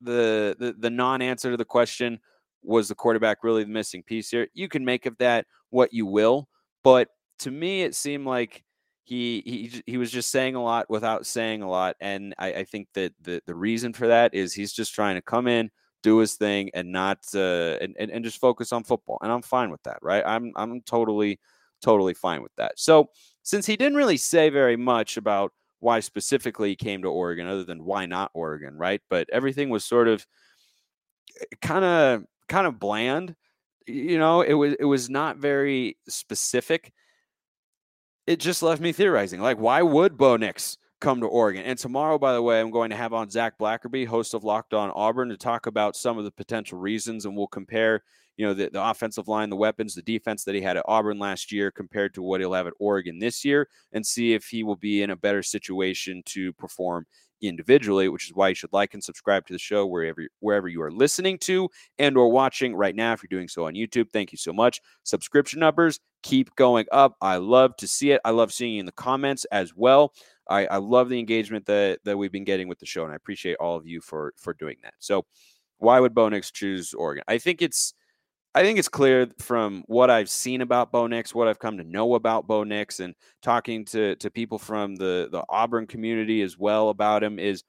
the 0.00 0.56
the, 0.58 0.74
the 0.78 0.90
non-answer 0.90 1.50
to 1.50 1.56
the 1.56 1.64
question 1.64 2.20
was 2.66 2.88
the 2.88 2.94
quarterback 2.94 3.42
really 3.42 3.64
the 3.64 3.70
missing 3.70 4.02
piece 4.02 4.30
here? 4.30 4.48
You 4.54 4.68
can 4.68 4.84
make 4.84 5.06
of 5.06 5.16
that 5.18 5.46
what 5.70 5.92
you 5.92 6.06
will, 6.06 6.48
but 6.82 7.08
to 7.40 7.50
me, 7.50 7.82
it 7.82 7.94
seemed 7.94 8.26
like 8.26 8.64
he 9.04 9.42
he 9.46 9.82
he 9.86 9.98
was 9.98 10.10
just 10.10 10.30
saying 10.30 10.56
a 10.56 10.62
lot 10.62 10.90
without 10.90 11.26
saying 11.26 11.62
a 11.62 11.68
lot, 11.68 11.96
and 12.00 12.34
I, 12.38 12.52
I 12.52 12.64
think 12.64 12.88
that 12.94 13.12
the 13.22 13.40
the 13.46 13.54
reason 13.54 13.92
for 13.92 14.08
that 14.08 14.34
is 14.34 14.52
he's 14.52 14.72
just 14.72 14.94
trying 14.94 15.14
to 15.14 15.22
come 15.22 15.46
in, 15.46 15.70
do 16.02 16.18
his 16.18 16.34
thing, 16.34 16.70
and 16.74 16.90
not 16.90 17.18
uh, 17.34 17.76
and, 17.80 17.94
and 17.98 18.10
and 18.10 18.24
just 18.24 18.40
focus 18.40 18.72
on 18.72 18.82
football, 18.82 19.18
and 19.22 19.30
I'm 19.30 19.42
fine 19.42 19.70
with 19.70 19.82
that, 19.84 19.98
right? 20.02 20.24
I'm 20.26 20.52
I'm 20.56 20.80
totally 20.82 21.38
totally 21.82 22.14
fine 22.14 22.42
with 22.42 22.54
that. 22.56 22.72
So 22.80 23.10
since 23.44 23.64
he 23.66 23.76
didn't 23.76 23.96
really 23.96 24.16
say 24.16 24.50
very 24.50 24.76
much 24.76 25.16
about 25.16 25.52
why 25.78 26.00
specifically 26.00 26.70
he 26.70 26.76
came 26.76 27.02
to 27.02 27.08
Oregon, 27.08 27.46
other 27.46 27.64
than 27.64 27.84
why 27.84 28.06
not 28.06 28.32
Oregon, 28.34 28.76
right? 28.76 29.00
But 29.08 29.28
everything 29.32 29.70
was 29.70 29.84
sort 29.84 30.08
of 30.08 30.26
eh, 31.40 31.44
kind 31.62 31.84
of 31.84 32.24
kind 32.48 32.66
of 32.66 32.78
bland. 32.78 33.34
You 33.86 34.18
know, 34.18 34.40
it 34.40 34.54
was 34.54 34.74
it 34.80 34.84
was 34.84 35.08
not 35.08 35.36
very 35.36 35.96
specific. 36.08 36.92
It 38.26 38.40
just 38.40 38.62
left 38.62 38.80
me 38.80 38.92
theorizing. 38.92 39.40
Like, 39.40 39.58
why 39.58 39.82
would 39.82 40.16
Bo 40.16 40.36
Nix 40.36 40.76
come 41.00 41.20
to 41.20 41.26
Oregon? 41.26 41.62
And 41.62 41.78
tomorrow, 41.78 42.18
by 42.18 42.32
the 42.32 42.42
way, 42.42 42.60
I'm 42.60 42.72
going 42.72 42.90
to 42.90 42.96
have 42.96 43.12
on 43.12 43.30
Zach 43.30 43.56
Blackerby, 43.58 44.06
host 44.06 44.34
of 44.34 44.42
Locked 44.42 44.74
On 44.74 44.90
Auburn, 44.90 45.28
to 45.28 45.36
talk 45.36 45.66
about 45.66 45.94
some 45.94 46.18
of 46.18 46.24
the 46.24 46.32
potential 46.32 46.78
reasons, 46.78 47.24
and 47.24 47.36
we'll 47.36 47.46
compare 47.46 48.02
you 48.36 48.46
know, 48.46 48.54
the, 48.54 48.68
the 48.68 48.82
offensive 48.82 49.28
line, 49.28 49.48
the 49.50 49.56
weapons, 49.56 49.94
the 49.94 50.02
defense 50.02 50.44
that 50.44 50.54
he 50.54 50.60
had 50.60 50.76
at 50.76 50.84
Auburn 50.86 51.18
last 51.18 51.50
year 51.50 51.70
compared 51.70 52.14
to 52.14 52.22
what 52.22 52.40
he'll 52.40 52.52
have 52.52 52.66
at 52.66 52.74
Oregon 52.78 53.18
this 53.18 53.44
year, 53.44 53.68
and 53.92 54.06
see 54.06 54.34
if 54.34 54.46
he 54.46 54.62
will 54.62 54.76
be 54.76 55.02
in 55.02 55.10
a 55.10 55.16
better 55.16 55.42
situation 55.42 56.22
to 56.26 56.52
perform 56.54 57.06
individually, 57.42 58.08
which 58.08 58.26
is 58.26 58.34
why 58.34 58.48
you 58.48 58.54
should 58.54 58.72
like 58.72 58.94
and 58.94 59.02
subscribe 59.02 59.46
to 59.46 59.52
the 59.52 59.58
show 59.58 59.86
wherever 59.86 60.26
wherever 60.40 60.68
you 60.68 60.82
are 60.82 60.90
listening 60.90 61.38
to 61.38 61.68
and 61.98 62.16
or 62.16 62.30
watching 62.30 62.74
right 62.74 62.94
now. 62.94 63.12
If 63.12 63.22
you're 63.22 63.38
doing 63.38 63.48
so 63.48 63.66
on 63.66 63.74
YouTube, 63.74 64.10
thank 64.10 64.32
you 64.32 64.38
so 64.38 64.52
much. 64.52 64.80
Subscription 65.04 65.60
numbers 65.60 66.00
keep 66.22 66.54
going 66.56 66.86
up. 66.92 67.16
I 67.20 67.36
love 67.36 67.76
to 67.76 67.88
see 67.88 68.10
it. 68.10 68.20
I 68.24 68.30
love 68.30 68.52
seeing 68.52 68.74
you 68.74 68.80
in 68.80 68.86
the 68.86 68.92
comments 68.92 69.44
as 69.52 69.74
well. 69.74 70.12
I, 70.48 70.66
I 70.66 70.76
love 70.78 71.08
the 71.08 71.18
engagement 71.18 71.66
that 71.66 72.00
that 72.04 72.16
we've 72.16 72.32
been 72.32 72.44
getting 72.44 72.68
with 72.68 72.78
the 72.78 72.86
show, 72.86 73.04
and 73.04 73.12
I 73.12 73.16
appreciate 73.16 73.56
all 73.56 73.76
of 73.76 73.86
you 73.86 74.00
for 74.00 74.32
for 74.36 74.54
doing 74.54 74.76
that. 74.82 74.94
So, 74.98 75.26
why 75.78 76.00
would 76.00 76.14
Bo 76.14 76.28
Nix 76.28 76.50
choose 76.50 76.94
Oregon? 76.94 77.24
I 77.28 77.38
think 77.38 77.62
it's 77.62 77.94
I 78.56 78.62
think 78.62 78.78
it's 78.78 78.88
clear 78.88 79.28
from 79.38 79.84
what 79.86 80.08
I've 80.08 80.30
seen 80.30 80.62
about 80.62 80.90
Bo 80.90 81.06
Nix, 81.06 81.34
what 81.34 81.46
I've 81.46 81.58
come 81.58 81.76
to 81.76 81.84
know 81.84 82.14
about 82.14 82.46
Bo 82.46 82.64
Nix, 82.64 83.00
and 83.00 83.14
talking 83.42 83.84
to 83.86 84.16
to 84.16 84.30
people 84.30 84.58
from 84.58 84.96
the 84.96 85.28
the 85.30 85.44
Auburn 85.50 85.86
community 85.86 86.40
as 86.40 86.56
well 86.56 86.88
about 86.88 87.22
him 87.22 87.38
is 87.38 87.64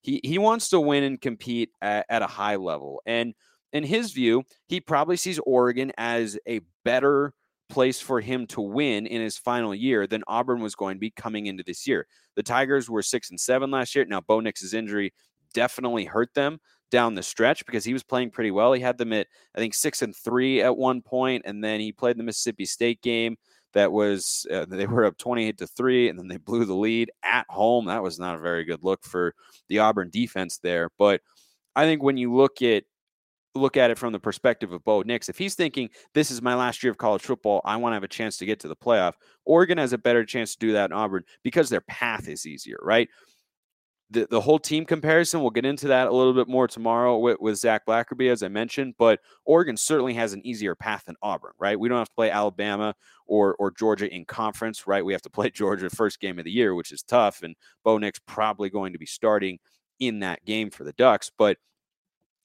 he 0.00 0.20
he 0.22 0.38
wants 0.38 0.68
to 0.68 0.78
win 0.78 1.02
and 1.02 1.20
compete 1.20 1.70
at, 1.82 2.06
at 2.08 2.22
a 2.22 2.28
high 2.28 2.54
level. 2.54 3.02
And 3.04 3.34
in 3.72 3.82
his 3.82 4.12
view, 4.12 4.44
he 4.68 4.80
probably 4.80 5.16
sees 5.16 5.40
Oregon 5.40 5.90
as 5.98 6.38
a 6.46 6.60
better 6.84 7.34
place 7.68 8.00
for 8.00 8.20
him 8.20 8.46
to 8.46 8.60
win 8.60 9.08
in 9.08 9.20
his 9.20 9.36
final 9.36 9.74
year 9.74 10.06
than 10.06 10.22
Auburn 10.28 10.60
was 10.60 10.76
going 10.76 10.98
to 10.98 11.00
be 11.00 11.10
coming 11.10 11.46
into 11.46 11.64
this 11.64 11.84
year. 11.84 12.06
The 12.36 12.44
Tigers 12.44 12.88
were 12.88 13.02
six 13.02 13.30
and 13.30 13.40
seven 13.40 13.72
last 13.72 13.92
year. 13.96 14.04
Now 14.04 14.20
Bo 14.20 14.38
Nix's 14.38 14.72
injury 14.72 15.12
definitely 15.52 16.04
hurt 16.04 16.32
them 16.34 16.60
down 16.90 17.14
the 17.14 17.22
stretch 17.22 17.64
because 17.66 17.84
he 17.84 17.92
was 17.92 18.02
playing 18.02 18.30
pretty 18.30 18.50
well. 18.50 18.72
He 18.72 18.80
had 18.80 18.98
them 18.98 19.12
at 19.12 19.26
I 19.54 19.58
think 19.58 19.74
six 19.74 20.02
and 20.02 20.14
three 20.14 20.62
at 20.62 20.76
one 20.76 21.02
point, 21.02 21.42
and 21.46 21.62
then 21.62 21.80
he 21.80 21.92
played 21.92 22.18
the 22.18 22.24
Mississippi 22.24 22.64
State 22.64 23.02
game 23.02 23.36
that 23.74 23.92
was 23.92 24.46
uh, 24.50 24.64
they 24.68 24.86
were 24.86 25.04
up 25.04 25.18
28 25.18 25.58
to 25.58 25.66
3 25.66 26.08
and 26.08 26.18
then 26.18 26.28
they 26.28 26.36
blew 26.36 26.64
the 26.64 26.74
lead 26.74 27.10
at 27.22 27.46
home 27.48 27.86
that 27.86 28.02
was 28.02 28.18
not 28.18 28.34
a 28.34 28.40
very 28.40 28.64
good 28.64 28.82
look 28.82 29.04
for 29.04 29.34
the 29.68 29.78
Auburn 29.78 30.10
defense 30.10 30.58
there 30.58 30.90
but 30.98 31.20
I 31.76 31.84
think 31.84 32.02
when 32.02 32.16
you 32.16 32.34
look 32.34 32.62
at 32.62 32.84
look 33.54 33.76
at 33.76 33.90
it 33.90 33.98
from 33.98 34.12
the 34.12 34.18
perspective 34.18 34.72
of 34.72 34.84
Bo 34.84 35.02
Nix 35.02 35.28
if 35.28 35.38
he's 35.38 35.54
thinking 35.54 35.90
this 36.14 36.30
is 36.30 36.40
my 36.40 36.54
last 36.54 36.82
year 36.82 36.90
of 36.90 36.98
college 36.98 37.22
football 37.22 37.60
I 37.64 37.76
want 37.76 37.92
to 37.92 37.94
have 37.96 38.04
a 38.04 38.08
chance 38.08 38.36
to 38.38 38.46
get 38.46 38.60
to 38.60 38.68
the 38.68 38.76
playoff 38.76 39.14
Oregon 39.44 39.78
has 39.78 39.92
a 39.92 39.98
better 39.98 40.24
chance 40.24 40.52
to 40.52 40.58
do 40.58 40.72
that 40.72 40.86
in 40.86 40.92
Auburn 40.92 41.24
because 41.42 41.68
their 41.68 41.80
path 41.82 42.28
is 42.28 42.46
easier 42.46 42.78
right 42.82 43.08
the, 44.10 44.26
the 44.30 44.40
whole 44.40 44.58
team 44.58 44.86
comparison, 44.86 45.40
we'll 45.40 45.50
get 45.50 45.66
into 45.66 45.88
that 45.88 46.08
a 46.08 46.14
little 46.14 46.32
bit 46.32 46.48
more 46.48 46.66
tomorrow 46.66 47.18
with, 47.18 47.38
with 47.40 47.56
Zach 47.56 47.84
Blackerby, 47.86 48.30
as 48.30 48.42
I 48.42 48.48
mentioned. 48.48 48.94
But 48.98 49.20
Oregon 49.44 49.76
certainly 49.76 50.14
has 50.14 50.32
an 50.32 50.46
easier 50.46 50.74
path 50.74 51.04
than 51.06 51.16
Auburn, 51.22 51.52
right? 51.58 51.78
We 51.78 51.88
don't 51.88 51.98
have 51.98 52.08
to 52.08 52.14
play 52.14 52.30
Alabama 52.30 52.94
or 53.26 53.54
or 53.56 53.70
Georgia 53.70 54.12
in 54.12 54.24
conference, 54.24 54.86
right? 54.86 55.04
We 55.04 55.12
have 55.12 55.22
to 55.22 55.30
play 55.38 55.50
Georgia 55.50 55.90
first 55.90 56.20
game 56.20 56.38
of 56.38 56.44
the 56.44 56.50
year, 56.50 56.74
which 56.74 56.92
is 56.92 57.02
tough. 57.02 57.42
And 57.42 57.54
Bo 57.84 57.98
Nix 57.98 58.18
probably 58.26 58.70
going 58.70 58.94
to 58.94 58.98
be 58.98 59.06
starting 59.06 59.58
in 59.98 60.20
that 60.20 60.44
game 60.44 60.70
for 60.70 60.84
the 60.84 60.92
Ducks. 60.92 61.30
But 61.36 61.58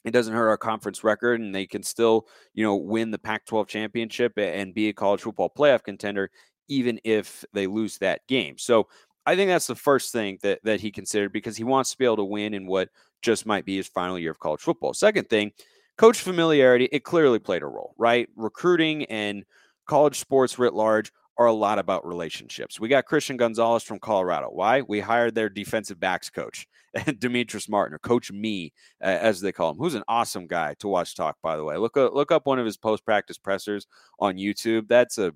it 0.03 0.11
doesn't 0.11 0.33
hurt 0.33 0.49
our 0.49 0.57
conference 0.57 1.01
record, 1.03 1.39
and 1.39 1.55
they 1.55 1.65
can 1.65 1.81
still, 1.81 2.27
you 2.53 2.63
know, 2.63 2.75
win 2.75 3.11
the 3.11 3.17
Pac-12 3.17 3.67
championship 3.67 4.33
and 4.37 4.73
be 4.73 4.89
a 4.89 4.93
college 4.93 5.21
football 5.21 5.49
playoff 5.49 5.83
contender, 5.83 6.29
even 6.67 6.99
if 7.05 7.45
they 7.53 7.67
lose 7.67 7.97
that 7.99 8.19
game. 8.27 8.57
So 8.57 8.89
I 9.25 9.35
think 9.35 9.49
that's 9.49 9.67
the 9.67 9.75
first 9.75 10.11
thing 10.11 10.39
that 10.41 10.59
that 10.63 10.81
he 10.81 10.91
considered 10.91 11.31
because 11.31 11.57
he 11.57 11.63
wants 11.63 11.91
to 11.91 11.97
be 11.97 12.05
able 12.05 12.17
to 12.17 12.23
win 12.23 12.53
in 12.53 12.67
what 12.67 12.89
just 13.21 13.45
might 13.45 13.65
be 13.65 13.77
his 13.77 13.87
final 13.87 14.19
year 14.19 14.31
of 14.31 14.39
college 14.39 14.61
football. 14.61 14.93
Second 14.93 15.29
thing, 15.29 15.51
coach 15.97 16.19
familiarity, 16.19 16.89
it 16.91 17.03
clearly 17.03 17.39
played 17.39 17.63
a 17.63 17.67
role, 17.67 17.95
right? 17.97 18.27
Recruiting 18.35 19.05
and 19.05 19.43
college 19.87 20.19
sports 20.19 20.59
writ 20.59 20.73
large 20.73 21.11
are 21.37 21.47
a 21.47 21.53
lot 21.53 21.79
about 21.79 22.05
relationships. 22.05 22.79
We 22.79 22.89
got 22.89 23.05
Christian 23.05 23.37
Gonzalez 23.37 23.83
from 23.83 23.99
Colorado. 23.99 24.49
Why? 24.49 24.81
We 24.81 24.99
hired 24.99 25.33
their 25.33 25.49
defensive 25.49 25.99
backs 25.99 26.29
coach, 26.29 26.67
Demetrice 26.95 27.67
Martin, 27.69 27.95
or 27.95 27.99
Coach 27.99 28.31
Me, 28.31 28.71
uh, 29.01 29.07
as 29.07 29.41
they 29.41 29.51
call 29.51 29.71
him, 29.71 29.77
who's 29.77 29.95
an 29.95 30.03
awesome 30.07 30.45
guy 30.45 30.75
to 30.79 30.87
watch 30.87 31.15
talk. 31.15 31.37
By 31.41 31.57
the 31.57 31.63
way, 31.63 31.77
look 31.77 31.97
up, 31.97 32.13
look 32.13 32.31
up 32.31 32.45
one 32.45 32.59
of 32.59 32.65
his 32.65 32.77
post 32.77 33.03
practice 33.03 33.37
pressers 33.37 33.87
on 34.19 34.35
YouTube. 34.35 34.87
That's 34.87 35.17
a 35.17 35.33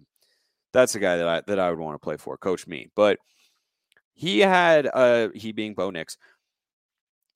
that's 0.74 0.96
a 0.96 1.00
guy 1.00 1.18
that 1.18 1.28
I 1.28 1.42
that 1.48 1.60
I 1.60 1.70
would 1.70 1.80
want 1.80 1.96
to 1.96 2.04
play 2.04 2.18
for, 2.18 2.38
Coach 2.38 2.68
Me. 2.68 2.90
But 2.96 3.18
he 4.18 4.40
had 4.40 4.90
uh 4.94 5.30
he 5.36 5.52
being 5.52 5.76
Bo 5.76 5.92
Nix, 5.92 6.18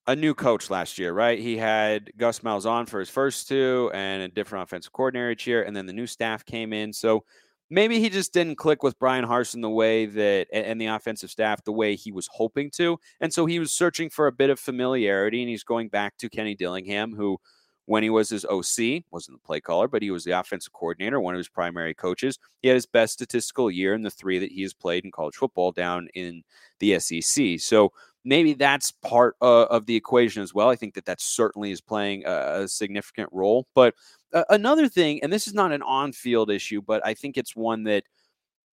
a 0.08 0.16
new 0.16 0.34
coach 0.34 0.68
last 0.68 0.98
year, 0.98 1.12
right? 1.12 1.38
He 1.38 1.56
had 1.56 2.10
Gus 2.18 2.40
Malzahn 2.40 2.88
for 2.88 2.98
his 2.98 3.08
first 3.08 3.46
two 3.46 3.90
and 3.94 4.22
a 4.22 4.28
different 4.28 4.64
offensive 4.64 4.92
coordinator 4.92 5.30
each 5.30 5.46
year, 5.46 5.62
and 5.62 5.76
then 5.76 5.86
the 5.86 5.92
new 5.92 6.08
staff 6.08 6.44
came 6.44 6.72
in. 6.72 6.92
So 6.92 7.24
maybe 7.70 8.00
he 8.00 8.10
just 8.10 8.34
didn't 8.34 8.56
click 8.56 8.82
with 8.82 8.98
Bryan 8.98 9.24
Harsin 9.24 9.62
the 9.62 9.70
way 9.70 10.06
that 10.06 10.48
and 10.52 10.80
the 10.80 10.86
offensive 10.86 11.30
staff 11.30 11.62
the 11.62 11.72
way 11.72 11.94
he 11.94 12.10
was 12.10 12.28
hoping 12.32 12.68
to. 12.72 12.98
And 13.20 13.32
so 13.32 13.46
he 13.46 13.60
was 13.60 13.72
searching 13.72 14.10
for 14.10 14.26
a 14.26 14.32
bit 14.32 14.50
of 14.50 14.58
familiarity 14.58 15.40
and 15.40 15.48
he's 15.48 15.64
going 15.64 15.88
back 15.88 16.16
to 16.18 16.28
Kenny 16.28 16.56
Dillingham, 16.56 17.14
who 17.14 17.38
when 17.86 18.02
he 18.02 18.10
was 18.10 18.28
his 18.28 18.44
OC, 18.44 19.02
wasn't 19.10 19.36
the 19.36 19.44
play 19.46 19.60
caller, 19.60 19.88
but 19.88 20.02
he 20.02 20.10
was 20.10 20.24
the 20.24 20.38
offensive 20.38 20.72
coordinator, 20.72 21.20
one 21.20 21.34
of 21.34 21.38
his 21.38 21.48
primary 21.48 21.94
coaches. 21.94 22.38
He 22.60 22.68
had 22.68 22.74
his 22.74 22.86
best 22.86 23.14
statistical 23.14 23.70
year 23.70 23.94
in 23.94 24.02
the 24.02 24.10
three 24.10 24.38
that 24.38 24.52
he 24.52 24.62
has 24.62 24.72
played 24.72 25.04
in 25.04 25.10
college 25.10 25.34
football 25.34 25.72
down 25.72 26.08
in 26.14 26.42
the 26.78 26.98
SEC. 27.00 27.58
So 27.58 27.92
maybe 28.24 28.54
that's 28.54 28.92
part 28.92 29.36
uh, 29.42 29.64
of 29.64 29.86
the 29.86 29.96
equation 29.96 30.42
as 30.42 30.54
well. 30.54 30.68
I 30.68 30.76
think 30.76 30.94
that 30.94 31.06
that 31.06 31.20
certainly 31.20 31.72
is 31.72 31.80
playing 31.80 32.24
a, 32.24 32.62
a 32.62 32.68
significant 32.68 33.28
role. 33.32 33.66
But 33.74 33.94
uh, 34.32 34.44
another 34.50 34.88
thing, 34.88 35.22
and 35.22 35.32
this 35.32 35.48
is 35.48 35.54
not 35.54 35.72
an 35.72 35.82
on 35.82 36.12
field 36.12 36.50
issue, 36.50 36.82
but 36.82 37.04
I 37.04 37.14
think 37.14 37.36
it's 37.36 37.56
one 37.56 37.84
that 37.84 38.04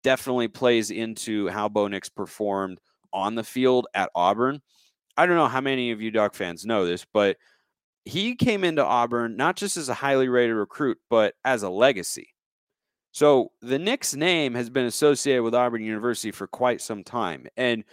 definitely 0.03 0.49
plays 0.49 0.91
into 0.91 1.49
how 1.49 1.69
Bo 1.69 1.89
Nix 1.89 2.09
performed 2.09 2.79
on 3.13 3.35
the 3.35 3.45
field 3.45 3.87
at 3.95 4.11
Auburn. 4.15 4.61
I 5.17 5.27
don't 5.27 5.37
know 5.37 5.49
how 5.49 5.61
many 5.61 5.91
of 5.91 6.01
you 6.01 6.11
Duck 6.11 6.35
fans 6.35 6.65
know 6.65 6.85
this, 6.85 7.05
but 7.13 7.39
he 8.05 8.35
came 8.35 8.65
into 8.65 8.85
Auburn 8.85 9.37
not 9.37 9.57
just 9.57 9.77
as 9.77 9.89
a 9.89 9.95
highly 9.95 10.29
rated 10.29 10.57
recruit, 10.57 10.99
but 11.11 11.35
as 11.45 11.63
a 11.63 11.71
legacy. 11.71 12.35
So 13.13 13.53
the 13.63 13.79
Nix 13.79 14.15
name 14.15 14.55
has 14.55 14.71
been 14.71 14.87
associated 14.87 15.43
with 15.43 15.55
Auburn 15.55 15.83
University 15.83 16.31
for 16.31 16.47
quite 16.47 16.81
some 16.81 17.03
time. 17.03 17.47
And 17.57 17.85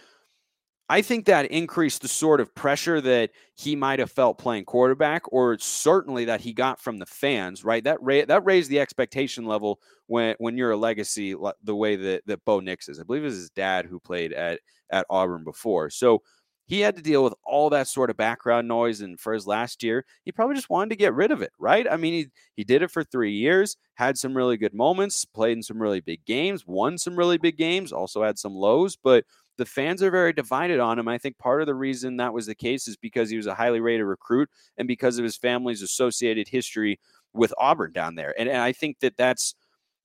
I 0.88 1.02
think 1.02 1.24
that 1.26 1.46
increased 1.46 2.02
the 2.02 2.08
sort 2.08 2.40
of 2.40 2.54
pressure 2.54 3.00
that 3.00 3.30
he 3.56 3.74
might 3.74 3.98
have 3.98 4.10
felt 4.10 4.38
playing 4.38 4.66
quarterback, 4.66 5.22
or 5.32 5.58
certainly 5.58 6.26
that 6.26 6.40
he 6.40 6.52
got 6.52 6.80
from 6.80 6.98
the 6.98 7.06
fans. 7.06 7.64
Right, 7.64 7.82
that 7.82 7.98
ra- 8.00 8.24
that 8.28 8.44
raised 8.44 8.70
the 8.70 8.78
expectation 8.78 9.46
level 9.46 9.80
when 10.06 10.36
when 10.38 10.56
you're 10.56 10.70
a 10.70 10.76
legacy 10.76 11.34
the 11.64 11.74
way 11.74 11.96
that 11.96 12.22
that 12.26 12.44
Bo 12.44 12.60
Nix 12.60 12.88
is. 12.88 13.00
I 13.00 13.02
believe 13.02 13.22
it 13.22 13.26
was 13.26 13.34
his 13.34 13.50
dad 13.50 13.86
who 13.86 13.98
played 13.98 14.32
at 14.32 14.60
at 14.90 15.06
Auburn 15.10 15.42
before. 15.42 15.90
So 15.90 16.22
he 16.66 16.80
had 16.80 16.96
to 16.96 17.02
deal 17.02 17.22
with 17.22 17.34
all 17.44 17.70
that 17.70 17.88
sort 17.88 18.10
of 18.10 18.16
background 18.16 18.68
noise 18.68 19.00
and 19.00 19.18
for 19.18 19.32
his 19.32 19.46
last 19.46 19.82
year 19.82 20.04
he 20.24 20.32
probably 20.32 20.56
just 20.56 20.70
wanted 20.70 20.90
to 20.90 20.96
get 20.96 21.14
rid 21.14 21.30
of 21.30 21.42
it 21.42 21.52
right? 21.58 21.86
I 21.90 21.96
mean 21.96 22.12
he, 22.12 22.26
he 22.56 22.64
did 22.64 22.82
it 22.82 22.90
for 22.90 23.04
three 23.04 23.32
years 23.32 23.76
had 23.94 24.18
some 24.18 24.36
really 24.36 24.56
good 24.56 24.74
moments 24.74 25.24
played 25.24 25.56
in 25.56 25.62
some 25.62 25.80
really 25.80 26.00
big 26.00 26.24
games 26.24 26.66
won 26.66 26.98
some 26.98 27.16
really 27.16 27.38
big 27.38 27.56
games 27.56 27.92
also 27.92 28.22
had 28.22 28.38
some 28.38 28.54
lows 28.54 28.96
but 28.96 29.24
the 29.58 29.66
fans 29.66 30.02
are 30.02 30.10
very 30.10 30.32
divided 30.32 30.80
on 30.80 30.98
him 30.98 31.08
i 31.08 31.18
think 31.18 31.38
part 31.38 31.60
of 31.60 31.66
the 31.66 31.74
reason 31.74 32.16
that 32.16 32.34
was 32.34 32.46
the 32.46 32.54
case 32.54 32.86
is 32.88 32.96
because 32.96 33.30
he 33.30 33.36
was 33.36 33.46
a 33.46 33.54
highly 33.54 33.80
rated 33.80 34.06
recruit 34.06 34.48
and 34.76 34.86
because 34.86 35.18
of 35.18 35.24
his 35.24 35.36
family's 35.36 35.82
associated 35.82 36.48
history 36.48 36.98
with 37.32 37.54
auburn 37.58 37.92
down 37.92 38.14
there 38.14 38.34
and, 38.38 38.48
and 38.48 38.58
i 38.58 38.72
think 38.72 38.98
that 39.00 39.16
that's 39.16 39.54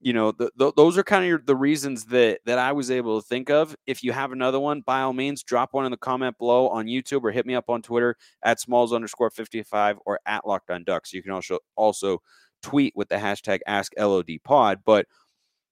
you 0.01 0.13
know, 0.13 0.31
the, 0.31 0.51
the, 0.55 0.73
those 0.75 0.97
are 0.97 1.03
kind 1.03 1.23
of 1.23 1.29
your, 1.29 1.41
the 1.45 1.55
reasons 1.55 2.05
that 2.05 2.39
that 2.45 2.57
I 2.57 2.71
was 2.71 2.89
able 2.89 3.21
to 3.21 3.27
think 3.27 3.49
of. 3.49 3.75
If 3.85 4.03
you 4.03 4.11
have 4.11 4.31
another 4.31 4.59
one, 4.59 4.81
by 4.81 5.01
all 5.01 5.13
means, 5.13 5.43
drop 5.43 5.73
one 5.73 5.85
in 5.85 5.91
the 5.91 5.97
comment 5.97 6.37
below 6.37 6.67
on 6.69 6.87
YouTube 6.87 7.23
or 7.23 7.31
hit 7.31 7.45
me 7.45 7.55
up 7.55 7.69
on 7.69 7.81
Twitter 7.81 8.15
at 8.43 8.59
smalls 8.59 8.93
underscore 8.93 9.29
55 9.29 9.99
or 10.05 10.19
at 10.25 10.45
locked 10.47 10.71
on 10.71 10.83
ducks. 10.83 11.13
You 11.13 11.21
can 11.21 11.31
also 11.31 11.59
also 11.75 12.21
tweet 12.63 12.93
with 12.95 13.09
the 13.09 13.15
hashtag 13.15 13.59
ask 13.67 13.93
LOD 13.97 14.29
pod. 14.43 14.79
But 14.85 15.05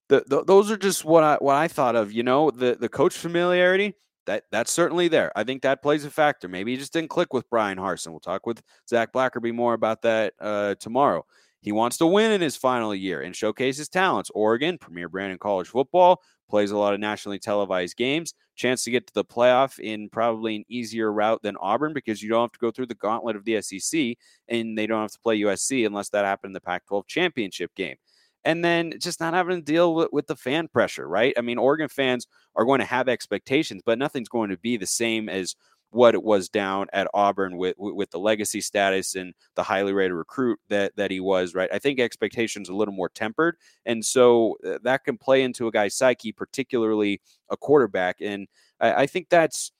the, 0.08 0.24
the, 0.26 0.44
those 0.44 0.70
are 0.70 0.76
just 0.76 1.04
what 1.04 1.24
I 1.24 1.36
what 1.40 1.56
I 1.56 1.68
thought 1.68 1.96
of. 1.96 2.12
You 2.12 2.22
know, 2.22 2.50
the 2.50 2.76
the 2.80 2.88
coach 2.88 3.14
familiarity 3.16 3.94
that 4.26 4.44
that's 4.52 4.70
certainly 4.70 5.08
there. 5.08 5.32
I 5.36 5.44
think 5.44 5.62
that 5.62 5.82
plays 5.82 6.04
a 6.04 6.10
factor. 6.10 6.48
Maybe 6.48 6.72
he 6.72 6.76
just 6.76 6.92
didn't 6.92 7.10
click 7.10 7.32
with 7.32 7.48
Bryan 7.50 7.78
Harsin. 7.78 8.08
We'll 8.08 8.20
talk 8.20 8.46
with 8.46 8.62
Zach 8.88 9.12
Blackerby 9.12 9.52
more 9.52 9.74
about 9.74 10.02
that 10.02 10.34
uh, 10.40 10.76
tomorrow. 10.76 11.24
He 11.60 11.72
wants 11.72 11.98
to 11.98 12.06
win 12.06 12.32
in 12.32 12.40
his 12.40 12.56
final 12.56 12.94
year 12.94 13.20
and 13.20 13.36
showcase 13.36 13.76
his 13.76 13.88
talents. 13.88 14.30
Oregon, 14.34 14.78
premier 14.78 15.08
brand 15.08 15.32
in 15.32 15.38
college 15.38 15.68
football, 15.68 16.22
plays 16.48 16.70
a 16.70 16.78
lot 16.78 16.94
of 16.94 17.00
nationally 17.00 17.38
televised 17.38 17.96
games. 17.96 18.34
Chance 18.56 18.84
to 18.84 18.90
get 18.90 19.06
to 19.06 19.14
the 19.14 19.24
playoff 19.24 19.78
in 19.78 20.08
probably 20.10 20.56
an 20.56 20.64
easier 20.68 21.12
route 21.12 21.40
than 21.42 21.56
Auburn 21.58 21.92
because 21.92 22.22
you 22.22 22.28
don't 22.28 22.42
have 22.42 22.52
to 22.52 22.58
go 22.58 22.70
through 22.70 22.86
the 22.86 22.94
gauntlet 22.94 23.36
of 23.36 23.44
the 23.44 23.60
SEC 23.60 24.16
and 24.48 24.76
they 24.76 24.86
don't 24.86 25.02
have 25.02 25.12
to 25.12 25.20
play 25.20 25.38
USC 25.40 25.86
unless 25.86 26.08
that 26.10 26.24
happened 26.24 26.50
in 26.50 26.54
the 26.54 26.60
Pac 26.60 26.86
12 26.86 27.06
championship 27.06 27.74
game. 27.74 27.96
And 28.42 28.64
then 28.64 28.94
just 28.98 29.20
not 29.20 29.34
having 29.34 29.56
to 29.56 29.62
deal 29.62 29.94
with, 29.94 30.08
with 30.12 30.26
the 30.26 30.36
fan 30.36 30.66
pressure, 30.68 31.06
right? 31.06 31.34
I 31.36 31.42
mean, 31.42 31.58
Oregon 31.58 31.88
fans 31.88 32.26
are 32.56 32.64
going 32.64 32.80
to 32.80 32.86
have 32.86 33.06
expectations, 33.06 33.82
but 33.84 33.98
nothing's 33.98 34.30
going 34.30 34.48
to 34.48 34.56
be 34.56 34.78
the 34.78 34.86
same 34.86 35.28
as 35.28 35.54
what 35.90 36.14
it 36.14 36.22
was 36.22 36.48
down 36.48 36.86
at 36.92 37.08
Auburn 37.14 37.56
with 37.56 37.74
with 37.78 38.10
the 38.10 38.18
legacy 38.18 38.60
status 38.60 39.14
and 39.14 39.34
the 39.56 39.62
highly 39.62 39.92
rated 39.92 40.14
recruit 40.14 40.58
that 40.68 40.94
that 40.96 41.10
he 41.10 41.20
was, 41.20 41.54
right? 41.54 41.68
I 41.72 41.78
think 41.78 41.98
expectations 41.98 42.68
a 42.68 42.74
little 42.74 42.94
more 42.94 43.08
tempered, 43.08 43.56
and 43.86 44.04
so 44.04 44.56
uh, 44.66 44.78
that 44.82 45.04
can 45.04 45.18
play 45.18 45.42
into 45.42 45.66
a 45.66 45.72
guy's 45.72 45.96
psyche, 45.96 46.32
particularly 46.32 47.20
a 47.50 47.56
quarterback. 47.56 48.16
And 48.20 48.46
I, 48.80 49.02
I 49.02 49.06
think 49.06 49.28
that's, 49.28 49.72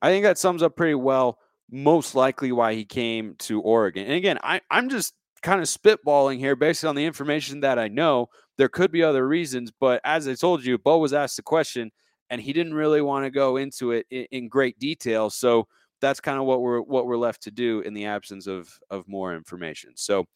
I 0.00 0.08
think 0.08 0.24
that 0.24 0.38
sums 0.38 0.62
up 0.62 0.76
pretty 0.76 0.94
well 0.94 1.38
most 1.70 2.14
likely 2.14 2.52
why 2.52 2.74
he 2.74 2.84
came 2.84 3.34
to 3.40 3.60
Oregon. 3.60 4.04
And 4.04 4.14
again, 4.14 4.38
I, 4.42 4.60
I'm 4.70 4.88
just 4.88 5.14
kind 5.42 5.60
of 5.60 5.66
spitballing 5.66 6.38
here 6.38 6.56
based 6.56 6.84
on 6.84 6.94
the 6.94 7.04
information 7.04 7.60
that 7.60 7.78
I 7.78 7.88
know. 7.88 8.28
There 8.56 8.68
could 8.68 8.90
be 8.90 9.02
other 9.02 9.26
reasons, 9.28 9.70
but 9.78 10.00
as 10.04 10.26
I 10.26 10.34
told 10.34 10.64
you, 10.64 10.78
Bo 10.78 10.98
was 10.98 11.12
asked 11.12 11.36
the 11.36 11.42
question 11.42 11.90
and 12.30 12.40
he 12.40 12.52
didn't 12.52 12.74
really 12.74 13.00
want 13.00 13.24
to 13.24 13.30
go 13.30 13.56
into 13.56 13.92
it 13.92 14.06
in, 14.10 14.26
in 14.30 14.48
great 14.48 14.78
detail. 14.78 15.30
So 15.30 15.66
that's 16.00 16.20
kind 16.20 16.38
of 16.38 16.44
what 16.44 16.60
we're 16.60 16.80
what 16.80 17.06
we're 17.06 17.16
left 17.16 17.42
to 17.44 17.50
do 17.50 17.80
in 17.80 17.94
the 17.94 18.06
absence 18.06 18.46
of 18.46 18.78
of 18.90 19.08
more 19.08 19.34
information. 19.34 19.92
So 19.96 20.26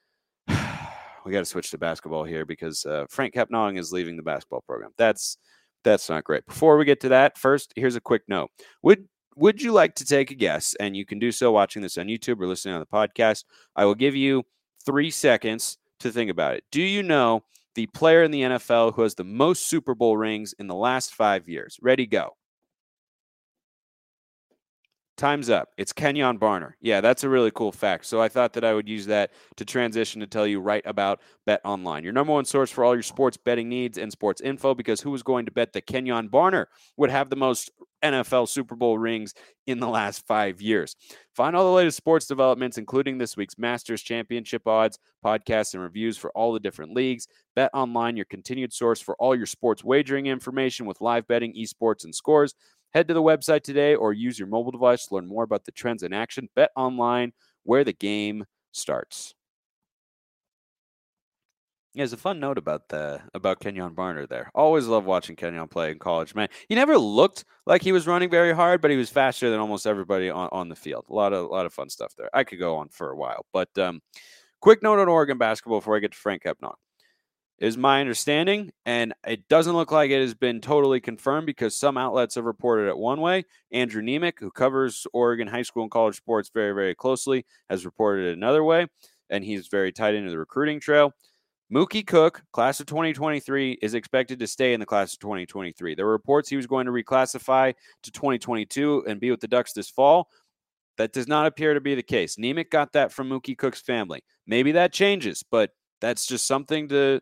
we 0.48 1.32
got 1.32 1.40
to 1.40 1.44
switch 1.44 1.70
to 1.70 1.78
basketball 1.78 2.24
here 2.24 2.44
because 2.44 2.84
uh, 2.86 3.06
Franck 3.10 3.34
Kepnang 3.34 3.78
is 3.78 3.92
leaving 3.92 4.16
the 4.16 4.22
basketball 4.22 4.62
program. 4.62 4.92
That's 4.96 5.38
that's 5.84 6.08
not 6.08 6.24
great. 6.24 6.46
Before 6.46 6.76
we 6.76 6.84
get 6.84 7.00
to 7.00 7.10
that, 7.10 7.38
first 7.38 7.72
here's 7.76 7.96
a 7.96 8.00
quick 8.00 8.22
note. 8.28 8.50
Would 8.82 9.06
would 9.36 9.60
you 9.60 9.72
like 9.72 9.94
to 9.96 10.04
take 10.04 10.30
a 10.30 10.34
guess? 10.34 10.74
And 10.80 10.96
you 10.96 11.04
can 11.04 11.18
do 11.18 11.30
so 11.30 11.52
watching 11.52 11.82
this 11.82 11.98
on 11.98 12.06
YouTube 12.06 12.40
or 12.40 12.46
listening 12.46 12.74
on 12.74 12.80
the 12.80 12.86
podcast. 12.86 13.44
I 13.76 13.84
will 13.84 13.94
give 13.94 14.16
you 14.16 14.44
three 14.84 15.10
seconds 15.10 15.78
to 16.00 16.10
think 16.10 16.30
about 16.30 16.54
it. 16.54 16.64
Do 16.72 16.80
you 16.80 17.02
know 17.02 17.44
the 17.76 17.86
player 17.88 18.24
in 18.24 18.32
the 18.32 18.42
NFL 18.42 18.94
who 18.94 19.02
has 19.02 19.14
the 19.14 19.24
most 19.24 19.68
Super 19.68 19.94
Bowl 19.94 20.16
rings 20.16 20.54
in 20.58 20.66
the 20.66 20.74
last 20.74 21.14
five 21.14 21.48
years. 21.48 21.78
Ready, 21.80 22.06
go. 22.06 22.36
Time's 25.16 25.48
up. 25.48 25.70
It's 25.78 25.94
Kenjon 25.94 26.38
Barner. 26.38 26.72
Yeah, 26.80 27.00
that's 27.00 27.24
a 27.24 27.28
really 27.28 27.50
cool 27.50 27.72
fact. 27.72 28.04
So 28.04 28.20
I 28.20 28.28
thought 28.28 28.52
that 28.52 28.64
I 28.64 28.74
would 28.74 28.86
use 28.86 29.06
that 29.06 29.30
to 29.56 29.64
transition 29.64 30.20
to 30.20 30.26
tell 30.26 30.46
you 30.46 30.60
right 30.60 30.82
about 30.84 31.22
Bet 31.46 31.62
Online, 31.64 32.04
your 32.04 32.12
number 32.12 32.34
one 32.34 32.44
source 32.44 32.70
for 32.70 32.84
all 32.84 32.94
your 32.94 33.02
sports 33.02 33.38
betting 33.38 33.68
needs 33.68 33.96
and 33.96 34.12
sports 34.12 34.42
info. 34.42 34.74
Because 34.74 35.00
who 35.00 35.10
was 35.10 35.22
going 35.22 35.46
to 35.46 35.52
bet 35.52 35.72
that 35.72 35.86
Kenjon 35.86 36.28
Barner 36.28 36.66
would 36.98 37.10
have 37.10 37.30
the 37.30 37.36
most 37.36 37.70
NFL 38.04 38.46
Super 38.48 38.76
Bowl 38.76 38.98
rings 38.98 39.32
in 39.66 39.80
the 39.80 39.88
last 39.88 40.26
five 40.26 40.60
years? 40.60 40.96
Find 41.34 41.56
all 41.56 41.64
the 41.64 41.76
latest 41.76 41.96
sports 41.96 42.26
developments, 42.26 42.76
including 42.76 43.16
this 43.16 43.38
week's 43.38 43.56
Masters 43.56 44.02
Championship 44.02 44.66
odds, 44.66 44.98
podcasts, 45.24 45.72
and 45.72 45.82
reviews 45.82 46.18
for 46.18 46.30
all 46.32 46.52
the 46.52 46.60
different 46.60 46.92
leagues. 46.92 47.26
Bet 47.54 47.70
Online, 47.72 48.16
your 48.16 48.26
continued 48.26 48.74
source 48.74 49.00
for 49.00 49.16
all 49.16 49.34
your 49.34 49.46
sports 49.46 49.82
wagering 49.82 50.26
information 50.26 50.84
with 50.84 51.00
live 51.00 51.26
betting, 51.26 51.54
esports, 51.54 52.04
and 52.04 52.14
scores. 52.14 52.54
Head 52.96 53.08
to 53.08 53.14
the 53.14 53.22
website 53.22 53.60
today 53.60 53.94
or 53.94 54.14
use 54.14 54.38
your 54.38 54.48
mobile 54.48 54.70
device 54.70 55.04
to 55.04 55.14
learn 55.14 55.26
more 55.26 55.44
about 55.44 55.66
the 55.66 55.70
trends 55.70 56.02
in 56.02 56.14
action. 56.14 56.48
Bet 56.56 56.70
online 56.76 57.34
where 57.62 57.84
the 57.84 57.92
game 57.92 58.46
starts. 58.72 59.34
Yeah, 61.92 62.00
there's 62.00 62.14
a 62.14 62.16
fun 62.16 62.40
note 62.40 62.56
about 62.56 62.88
the 62.88 63.20
about 63.34 63.60
Kenjon 63.60 63.94
Barner 63.94 64.26
there. 64.26 64.50
Always 64.54 64.86
love 64.86 65.04
watching 65.04 65.36
Kenjon 65.36 65.70
play 65.70 65.90
in 65.90 65.98
college, 65.98 66.34
man. 66.34 66.48
He 66.70 66.74
never 66.74 66.96
looked 66.96 67.44
like 67.66 67.82
he 67.82 67.92
was 67.92 68.06
running 68.06 68.30
very 68.30 68.54
hard, 68.54 68.80
but 68.80 68.90
he 68.90 68.96
was 68.96 69.10
faster 69.10 69.50
than 69.50 69.60
almost 69.60 69.86
everybody 69.86 70.30
on, 70.30 70.48
on 70.50 70.70
the 70.70 70.74
field. 70.74 71.04
A 71.10 71.12
lot 71.12 71.34
of 71.34 71.44
a 71.44 71.48
lot 71.48 71.66
of 71.66 71.74
fun 71.74 71.90
stuff 71.90 72.14
there. 72.16 72.30
I 72.32 72.44
could 72.44 72.58
go 72.58 72.76
on 72.76 72.88
for 72.88 73.10
a 73.10 73.16
while, 73.16 73.44
but 73.52 73.76
um, 73.76 74.00
quick 74.62 74.82
note 74.82 75.00
on 75.00 75.08
Oregon 75.08 75.36
basketball 75.36 75.80
before 75.80 75.96
I 75.96 76.00
get 76.00 76.12
to 76.12 76.18
Franck 76.18 76.44
Kepnang 76.44 76.76
is 77.58 77.78
my 77.78 78.00
understanding. 78.00 78.70
And 78.84 79.14
it 79.26 79.48
doesn't 79.48 79.74
look 79.74 79.90
like 79.90 80.10
it 80.10 80.20
has 80.20 80.34
been 80.34 80.60
totally 80.60 81.00
confirmed 81.00 81.46
because 81.46 81.76
some 81.76 81.96
outlets 81.96 82.34
have 82.34 82.44
reported 82.44 82.88
it 82.88 82.98
one 82.98 83.20
way. 83.20 83.44
Andrew 83.72 84.02
Nemec, 84.02 84.34
who 84.38 84.50
covers 84.50 85.06
Oregon 85.12 85.48
high 85.48 85.62
school 85.62 85.82
and 85.82 85.90
college 85.90 86.16
sports 86.16 86.50
very, 86.52 86.72
very 86.72 86.94
closely, 86.94 87.46
has 87.70 87.84
reported 87.84 88.26
it 88.26 88.36
another 88.36 88.62
way. 88.62 88.86
And 89.30 89.44
he's 89.44 89.68
very 89.68 89.92
tied 89.92 90.14
into 90.14 90.30
the 90.30 90.38
recruiting 90.38 90.80
trail. 90.80 91.12
Mookie 91.72 92.06
Cook, 92.06 92.44
class 92.52 92.78
of 92.78 92.86
2023, 92.86 93.78
is 93.82 93.94
expected 93.94 94.38
to 94.38 94.46
stay 94.46 94.72
in 94.72 94.78
the 94.78 94.86
class 94.86 95.14
of 95.14 95.18
2023. 95.18 95.96
There 95.96 96.06
were 96.06 96.12
reports 96.12 96.48
he 96.48 96.56
was 96.56 96.68
going 96.68 96.86
to 96.86 96.92
reclassify 96.92 97.74
to 98.04 98.12
2022 98.12 99.04
and 99.08 99.18
be 99.18 99.32
with 99.32 99.40
the 99.40 99.48
Ducks 99.48 99.72
this 99.72 99.90
fall. 99.90 100.28
That 100.96 101.12
does 101.12 101.26
not 101.26 101.46
appear 101.46 101.74
to 101.74 101.80
be 101.80 101.96
the 101.96 102.04
case. 102.04 102.36
Nemec 102.36 102.70
got 102.70 102.92
that 102.92 103.12
from 103.12 103.28
Mookie 103.28 103.58
Cook's 103.58 103.80
family. 103.80 104.22
Maybe 104.46 104.72
that 104.72 104.92
changes, 104.92 105.42
but 105.50 105.72
that's 106.00 106.24
just 106.24 106.46
something 106.46 106.88
to 106.88 107.20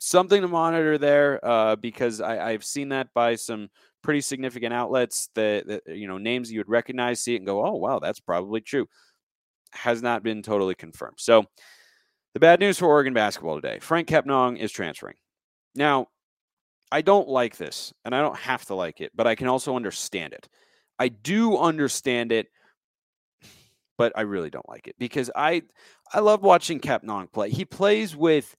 something 0.00 0.40
to 0.40 0.48
monitor 0.48 0.98
there 0.98 1.44
uh, 1.44 1.76
because 1.76 2.20
I, 2.20 2.52
have 2.52 2.64
seen 2.64 2.88
that 2.88 3.08
by 3.14 3.36
some 3.36 3.68
pretty 4.02 4.22
significant 4.22 4.72
outlets 4.72 5.28
that, 5.34 5.66
that, 5.68 5.82
you 5.86 6.08
know 6.08 6.18
names 6.18 6.50
you 6.50 6.58
would 6.58 6.68
recognize, 6.68 7.20
see 7.20 7.34
it, 7.34 7.38
and 7.38 7.46
go, 7.46 7.64
"Oh, 7.64 7.76
wow, 7.76 8.00
that's 8.00 8.18
probably 8.18 8.60
true." 8.62 8.88
Has 9.72 10.02
not 10.02 10.24
been 10.24 10.42
totally 10.42 10.74
confirmed. 10.74 11.18
So, 11.18 11.44
the 12.34 12.40
bad 12.40 12.58
news 12.58 12.78
for 12.78 12.86
Oregon 12.86 13.14
basketball 13.14 13.60
today: 13.60 13.78
Franck 13.78 14.08
Kepnang 14.08 14.58
is 14.58 14.72
transferring. 14.72 15.16
Now, 15.74 16.08
I 16.90 17.02
don't 17.02 17.28
like 17.28 17.56
this, 17.56 17.92
and 18.04 18.14
I 18.14 18.22
don't 18.22 18.38
have 18.38 18.64
to 18.66 18.74
like 18.74 19.00
it, 19.00 19.12
but 19.14 19.26
I 19.26 19.34
can 19.34 19.46
also 19.46 19.76
understand 19.76 20.32
it. 20.32 20.48
I 20.98 21.08
do 21.08 21.56
understand 21.58 22.32
it, 22.32 22.48
but 23.98 24.12
I 24.16 24.22
really 24.22 24.50
don't 24.50 24.68
like 24.68 24.88
it 24.88 24.96
because 24.98 25.30
I 25.36 25.62
I 26.12 26.20
love 26.20 26.42
watching 26.42 26.80
Kepnang 26.80 27.30
play. 27.30 27.50
He 27.50 27.66
plays 27.66 28.16
with 28.16 28.56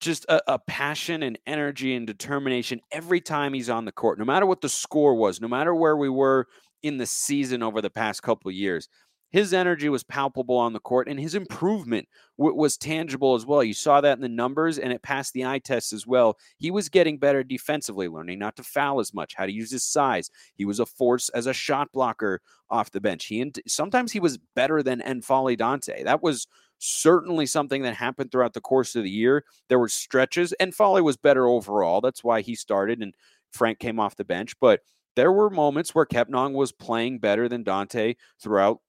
just 0.00 0.24
a, 0.26 0.54
a, 0.54 0.58
passion 0.58 1.22
and 1.22 1.38
energy 1.46 1.94
and 1.94 2.06
determination 2.06 2.80
every 2.92 3.20
time 3.20 3.52
he's 3.52 3.70
on 3.70 3.84
the 3.84 3.92
court, 3.92 4.18
no 4.18 4.24
matter 4.24 4.46
what 4.46 4.60
the 4.60 4.68
score 4.68 5.14
was, 5.14 5.40
no 5.40 5.48
matter 5.48 5.74
where 5.74 5.96
we 5.96 6.08
were 6.08 6.46
in 6.82 6.98
the 6.98 7.06
season 7.06 7.62
over 7.62 7.80
the 7.80 7.90
past 7.90 8.22
couple 8.22 8.48
of 8.48 8.54
years. 8.54 8.88
His 9.30 9.52
energy 9.52 9.90
was 9.90 10.04
palpable 10.04 10.56
on 10.56 10.72
the 10.72 10.80
court, 10.80 11.06
and 11.06 11.20
his 11.20 11.34
improvement 11.34 12.08
w- 12.38 12.56
was 12.56 12.78
tangible 12.78 13.34
as 13.34 13.44
well. 13.44 13.62
You 13.62 13.74
saw 13.74 14.00
that 14.00 14.16
in 14.16 14.22
the 14.22 14.28
numbers, 14.28 14.78
and 14.78 14.90
it 14.90 15.02
passed 15.02 15.34
the 15.34 15.44
eye 15.44 15.58
test 15.58 15.92
as 15.92 16.06
well. 16.06 16.38
He 16.56 16.70
was 16.70 16.88
getting 16.88 17.18
better 17.18 17.42
defensively, 17.42 18.08
learning 18.08 18.38
not 18.38 18.56
to 18.56 18.62
foul 18.62 19.00
as 19.00 19.12
much, 19.12 19.34
how 19.34 19.44
to 19.44 19.52
use 19.52 19.70
his 19.70 19.84
size. 19.84 20.30
He 20.54 20.64
was 20.64 20.80
a 20.80 20.86
force 20.86 21.28
as 21.30 21.46
a 21.46 21.52
shot 21.52 21.92
blocker 21.92 22.40
off 22.70 22.90
the 22.90 23.02
bench. 23.02 23.26
He 23.26 23.42
and 23.42 23.58
sometimes 23.66 24.12
he 24.12 24.20
was 24.20 24.38
better 24.56 24.82
than 24.82 25.00
N'Faly 25.00 25.58
Dante. 25.58 26.04
That 26.04 26.22
was 26.22 26.46
certainly 26.78 27.46
something 27.46 27.82
that 27.82 27.94
happened 27.94 28.32
throughout 28.32 28.54
the 28.54 28.60
course 28.60 28.94
of 28.96 29.02
the 29.02 29.10
year. 29.10 29.44
There 29.68 29.78
were 29.78 29.88
stretches, 29.88 30.52
and 30.54 30.74
Foley 30.74 31.02
was 31.02 31.16
better 31.16 31.46
overall. 31.46 32.00
That's 32.00 32.24
why 32.24 32.40
he 32.40 32.54
started, 32.54 33.02
and 33.02 33.14
Frank 33.52 33.78
came 33.78 34.00
off 34.00 34.16
the 34.16 34.24
bench. 34.24 34.54
But 34.60 34.80
there 35.16 35.32
were 35.32 35.50
moments 35.50 35.94
where 35.94 36.06
Kepnang 36.06 36.52
was 36.52 36.72
playing 36.72 37.18
better 37.18 37.48
than 37.48 37.64
Dante 37.64 38.14
throughout 38.40 38.80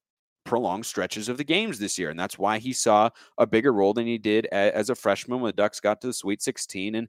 prolonged 0.45 0.86
stretches 0.86 1.30
of 1.30 1.38
the 1.38 1.43
games 1.43 1.80
this 1.80 1.97
year. 1.99 2.10
And 2.10 2.19
that's 2.19 2.39
why 2.39 2.60
he 2.60 2.73
saw 2.73 3.10
a 3.38 3.45
bigger 3.45 3.73
role 3.73 3.93
than 3.93 4.08
he 4.08 4.17
did 4.17 4.45
as 4.47 4.89
a 4.89 4.95
freshman 4.95 5.39
when 5.39 5.49
the 5.49 5.54
Ducks 5.54 5.80
got 5.80 6.02
to 6.02 6.08
the 6.08 6.13
Sweet 6.13 6.41
16. 6.41 6.95
And, 6.95 7.08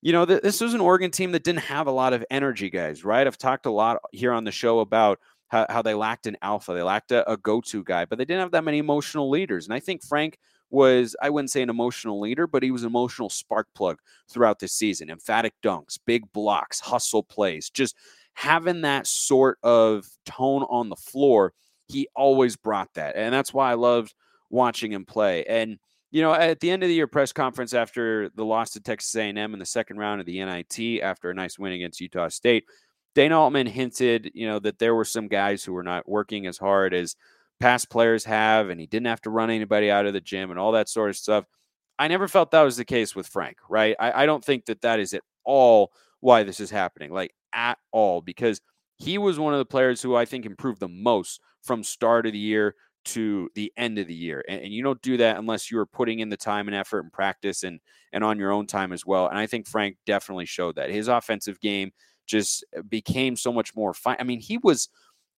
you 0.00 0.12
know, 0.12 0.24
this 0.24 0.60
was 0.60 0.74
an 0.74 0.80
Oregon 0.80 1.10
team 1.10 1.32
that 1.32 1.44
didn't 1.44 1.60
have 1.60 1.86
a 1.86 1.92
lot 1.92 2.12
of 2.12 2.24
energy, 2.30 2.70
guys, 2.70 3.04
right? 3.04 3.26
I've 3.26 3.38
talked 3.38 3.66
a 3.66 3.70
lot 3.70 4.00
here 4.12 4.32
on 4.32 4.44
the 4.44 4.52
show 4.52 4.80
about 4.80 5.18
how, 5.52 5.66
how 5.68 5.82
they 5.82 5.92
lacked 5.92 6.26
an 6.26 6.38
alpha, 6.40 6.72
they 6.72 6.82
lacked 6.82 7.12
a, 7.12 7.30
a 7.30 7.36
go 7.36 7.60
to 7.60 7.84
guy, 7.84 8.06
but 8.06 8.16
they 8.16 8.24
didn't 8.24 8.40
have 8.40 8.52
that 8.52 8.64
many 8.64 8.78
emotional 8.78 9.28
leaders. 9.28 9.66
And 9.66 9.74
I 9.74 9.80
think 9.80 10.02
Frank 10.02 10.38
was, 10.70 11.14
I 11.20 11.28
wouldn't 11.28 11.50
say 11.50 11.60
an 11.60 11.68
emotional 11.68 12.18
leader, 12.18 12.46
but 12.46 12.62
he 12.62 12.70
was 12.70 12.84
an 12.84 12.86
emotional 12.86 13.28
spark 13.28 13.68
plug 13.74 13.98
throughout 14.30 14.60
the 14.60 14.66
season. 14.66 15.10
Emphatic 15.10 15.52
dunks, 15.62 15.98
big 16.06 16.24
blocks, 16.32 16.80
hustle 16.80 17.22
plays, 17.22 17.68
just 17.68 17.94
having 18.32 18.80
that 18.80 19.06
sort 19.06 19.58
of 19.62 20.06
tone 20.24 20.62
on 20.70 20.88
the 20.88 20.96
floor. 20.96 21.52
He 21.86 22.08
always 22.16 22.56
brought 22.56 22.94
that. 22.94 23.14
And 23.14 23.34
that's 23.34 23.52
why 23.52 23.70
I 23.70 23.74
loved 23.74 24.14
watching 24.48 24.90
him 24.90 25.04
play. 25.04 25.44
And, 25.44 25.78
you 26.10 26.22
know, 26.22 26.32
at 26.32 26.60
the 26.60 26.70
end 26.70 26.82
of 26.82 26.88
the 26.88 26.94
year 26.94 27.06
press 27.06 27.30
conference 27.30 27.74
after 27.74 28.30
the 28.30 28.44
loss 28.44 28.70
to 28.70 28.80
Texas 28.80 29.14
A&M 29.14 29.36
in 29.36 29.58
the 29.58 29.66
second 29.66 29.98
round 29.98 30.20
of 30.20 30.26
the 30.26 30.42
NIT 30.42 31.02
after 31.02 31.28
a 31.28 31.34
nice 31.34 31.58
win 31.58 31.74
against 31.74 32.00
Utah 32.00 32.28
State, 32.28 32.64
Dana 33.14 33.38
Altman 33.38 33.66
hinted, 33.66 34.30
you 34.34 34.46
know, 34.46 34.58
that 34.60 34.78
there 34.78 34.94
were 34.94 35.04
some 35.04 35.28
guys 35.28 35.64
who 35.64 35.72
were 35.72 35.82
not 35.82 36.08
working 36.08 36.46
as 36.46 36.58
hard 36.58 36.94
as 36.94 37.16
past 37.60 37.90
players 37.90 38.24
have, 38.24 38.70
and 38.70 38.80
he 38.80 38.86
didn't 38.86 39.06
have 39.06 39.20
to 39.22 39.30
run 39.30 39.50
anybody 39.50 39.90
out 39.90 40.06
of 40.06 40.12
the 40.12 40.20
gym 40.20 40.50
and 40.50 40.58
all 40.58 40.72
that 40.72 40.88
sort 40.88 41.10
of 41.10 41.16
stuff. 41.16 41.44
I 41.98 42.08
never 42.08 42.26
felt 42.26 42.50
that 42.50 42.62
was 42.62 42.76
the 42.76 42.84
case 42.84 43.14
with 43.14 43.26
Frank, 43.26 43.58
right? 43.68 43.94
I, 44.00 44.22
I 44.22 44.26
don't 44.26 44.44
think 44.44 44.66
that 44.66 44.80
that 44.82 44.98
is 44.98 45.14
at 45.14 45.22
all 45.44 45.92
why 46.20 46.42
this 46.42 46.58
is 46.58 46.70
happening, 46.70 47.12
like 47.12 47.34
at 47.52 47.78
all, 47.92 48.20
because 48.20 48.60
he 48.96 49.18
was 49.18 49.38
one 49.38 49.52
of 49.52 49.58
the 49.58 49.64
players 49.64 50.00
who 50.00 50.16
I 50.16 50.24
think 50.24 50.46
improved 50.46 50.80
the 50.80 50.88
most 50.88 51.40
from 51.62 51.82
start 51.82 52.26
of 52.26 52.32
the 52.32 52.38
year 52.38 52.74
to 53.04 53.50
the 53.54 53.72
end 53.76 53.98
of 53.98 54.06
the 54.06 54.14
year. 54.14 54.44
And, 54.48 54.62
and, 54.62 54.72
you 54.72 54.82
don't 54.82 55.02
do 55.02 55.16
that 55.16 55.36
unless 55.36 55.70
you 55.70 55.78
are 55.78 55.86
putting 55.86 56.20
in 56.20 56.28
the 56.28 56.36
time 56.36 56.68
and 56.68 56.74
effort 56.76 57.00
and 57.00 57.12
practice 57.12 57.64
and 57.64 57.80
and 58.12 58.22
on 58.22 58.38
your 58.38 58.52
own 58.52 58.66
time 58.66 58.92
as 58.92 59.04
well. 59.04 59.26
And 59.26 59.38
I 59.38 59.46
think 59.46 59.66
Frank 59.66 59.96
definitely 60.06 60.46
showed 60.46 60.76
that. 60.76 60.90
His 60.90 61.08
offensive 61.08 61.60
game 61.60 61.90
just 62.26 62.64
uh, 62.76 62.82
became 62.82 63.36
so 63.36 63.52
much 63.52 63.74
more 63.74 63.94
fine. 63.94 64.16
I 64.18 64.24
mean, 64.24 64.40
he 64.40 64.58
was 64.58 64.88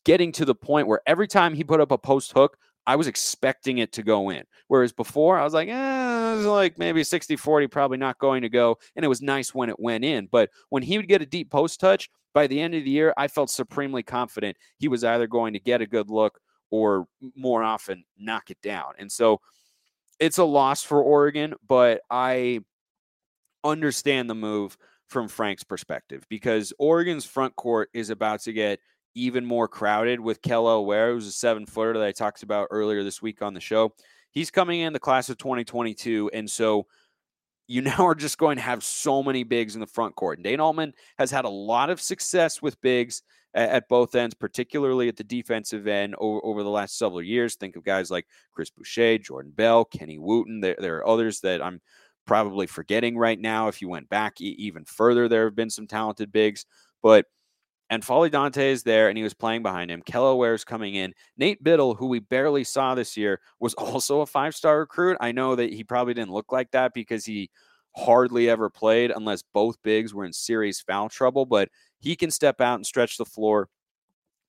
getting 0.04 0.32
to 0.32 0.44
the 0.44 0.54
point 0.54 0.86
where 0.86 1.00
every 1.06 1.26
time 1.28 1.54
he 1.54 1.64
put 1.64 1.80
up 1.80 1.90
a 1.90 1.98
post 1.98 2.32
hook, 2.32 2.58
I 2.86 2.96
was 2.96 3.06
expecting 3.06 3.78
it 3.78 3.92
to 3.92 4.02
go 4.02 4.30
in. 4.30 4.44
Whereas 4.68 4.92
before, 4.92 5.38
I 5.38 5.44
was 5.44 5.54
like, 5.54 5.68
eh, 5.68 6.34
was 6.34 6.44
like 6.46 6.78
maybe 6.78 7.02
60 7.02 7.36
40, 7.36 7.66
probably 7.68 7.96
not 7.96 8.18
going 8.18 8.42
to 8.42 8.48
go. 8.48 8.78
And 8.94 9.04
it 9.04 9.08
was 9.08 9.22
nice 9.22 9.54
when 9.54 9.70
it 9.70 9.80
went 9.80 10.04
in. 10.04 10.28
But 10.30 10.50
when 10.68 10.82
he 10.82 10.98
would 10.98 11.08
get 11.08 11.22
a 11.22 11.26
deep 11.26 11.50
post 11.50 11.80
touch, 11.80 12.10
by 12.34 12.46
the 12.46 12.60
end 12.60 12.74
of 12.74 12.84
the 12.84 12.90
year, 12.90 13.14
I 13.16 13.28
felt 13.28 13.48
supremely 13.48 14.02
confident 14.02 14.56
he 14.76 14.88
was 14.88 15.04
either 15.04 15.26
going 15.26 15.52
to 15.54 15.60
get 15.60 15.80
a 15.80 15.86
good 15.86 16.10
look 16.10 16.40
or 16.70 17.06
more 17.36 17.62
often 17.62 18.04
knock 18.18 18.50
it 18.50 18.60
down. 18.60 18.94
And 18.98 19.10
so 19.10 19.40
it's 20.18 20.38
a 20.38 20.44
loss 20.44 20.82
for 20.82 21.00
Oregon, 21.00 21.54
but 21.66 22.02
I 22.10 22.60
understand 23.62 24.28
the 24.28 24.34
move 24.34 24.76
from 25.14 25.28
Frank's 25.28 25.62
perspective 25.62 26.26
because 26.28 26.72
Oregon's 26.76 27.24
front 27.24 27.54
court 27.54 27.88
is 27.94 28.10
about 28.10 28.40
to 28.40 28.52
get 28.52 28.80
even 29.14 29.46
more 29.46 29.68
crowded 29.68 30.18
with 30.18 30.42
Kel'el 30.42 30.84
Ware, 30.84 31.12
who's 31.12 31.28
a 31.28 31.32
seven 31.32 31.66
footer 31.66 31.96
that 31.96 32.04
I 32.04 32.10
talked 32.10 32.42
about 32.42 32.66
earlier 32.72 33.04
this 33.04 33.22
week 33.22 33.40
on 33.40 33.54
the 33.54 33.60
show. 33.60 33.94
He's 34.32 34.50
coming 34.50 34.80
in 34.80 34.92
the 34.92 34.98
class 34.98 35.28
of 35.28 35.38
2022. 35.38 36.32
And 36.34 36.50
so 36.50 36.88
you 37.68 37.80
now 37.82 38.04
are 38.04 38.16
just 38.16 38.38
going 38.38 38.56
to 38.56 38.62
have 38.62 38.82
so 38.82 39.22
many 39.22 39.44
bigs 39.44 39.76
in 39.76 39.80
the 39.80 39.86
front 39.86 40.16
court. 40.16 40.38
And 40.38 40.44
Dana 40.44 40.64
Altman 40.64 40.94
has 41.16 41.30
had 41.30 41.44
a 41.44 41.48
lot 41.48 41.90
of 41.90 42.00
success 42.00 42.60
with 42.60 42.80
bigs 42.80 43.22
at, 43.54 43.70
at 43.70 43.88
both 43.88 44.16
ends, 44.16 44.34
particularly 44.34 45.06
at 45.06 45.16
the 45.16 45.22
defensive 45.22 45.86
end 45.86 46.16
over, 46.18 46.40
over, 46.44 46.64
the 46.64 46.70
last 46.70 46.98
several 46.98 47.22
years. 47.22 47.54
Think 47.54 47.76
of 47.76 47.84
guys 47.84 48.10
like 48.10 48.26
Chris 48.52 48.70
Boucher, 48.70 49.18
Jordan 49.18 49.52
Bell, 49.54 49.84
Kenny 49.84 50.18
Wooten. 50.18 50.60
There, 50.60 50.74
there 50.76 50.96
are 50.96 51.06
others 51.06 51.38
that 51.42 51.62
I'm 51.62 51.80
probably 52.26 52.66
forgetting 52.66 53.16
right 53.16 53.38
now. 53.38 53.68
If 53.68 53.82
you 53.82 53.88
went 53.88 54.08
back 54.08 54.40
even 54.40 54.84
further, 54.84 55.28
there 55.28 55.44
have 55.44 55.56
been 55.56 55.70
some 55.70 55.86
talented 55.86 56.32
bigs. 56.32 56.66
But 57.02 57.26
N'Faly 57.92 58.30
Dante 58.30 58.70
is 58.70 58.82
there 58.82 59.08
and 59.08 59.16
he 59.16 59.24
was 59.24 59.34
playing 59.34 59.62
behind 59.62 59.90
him. 59.90 60.02
Kel'el 60.02 60.38
Ware 60.38 60.54
is 60.54 60.64
coming 60.64 60.94
in. 60.94 61.12
Nate 61.36 61.62
Bittle, 61.62 61.96
who 61.96 62.06
we 62.06 62.18
barely 62.18 62.64
saw 62.64 62.94
this 62.94 63.16
year, 63.16 63.40
was 63.60 63.74
also 63.78 64.20
a 64.20 64.26
five 64.26 64.54
star 64.54 64.80
recruit. 64.80 65.16
I 65.20 65.32
know 65.32 65.54
that 65.56 65.72
he 65.72 65.84
probably 65.84 66.14
didn't 66.14 66.32
look 66.32 66.52
like 66.52 66.70
that 66.72 66.94
because 66.94 67.24
he 67.24 67.50
hardly 67.96 68.50
ever 68.50 68.68
played 68.70 69.12
unless 69.12 69.42
both 69.52 69.80
bigs 69.82 70.12
were 70.12 70.24
in 70.24 70.32
serious 70.32 70.80
foul 70.80 71.08
trouble, 71.08 71.46
but 71.46 71.68
he 72.00 72.16
can 72.16 72.30
step 72.30 72.60
out 72.60 72.76
and 72.76 72.86
stretch 72.86 73.16
the 73.16 73.24
floor. 73.24 73.68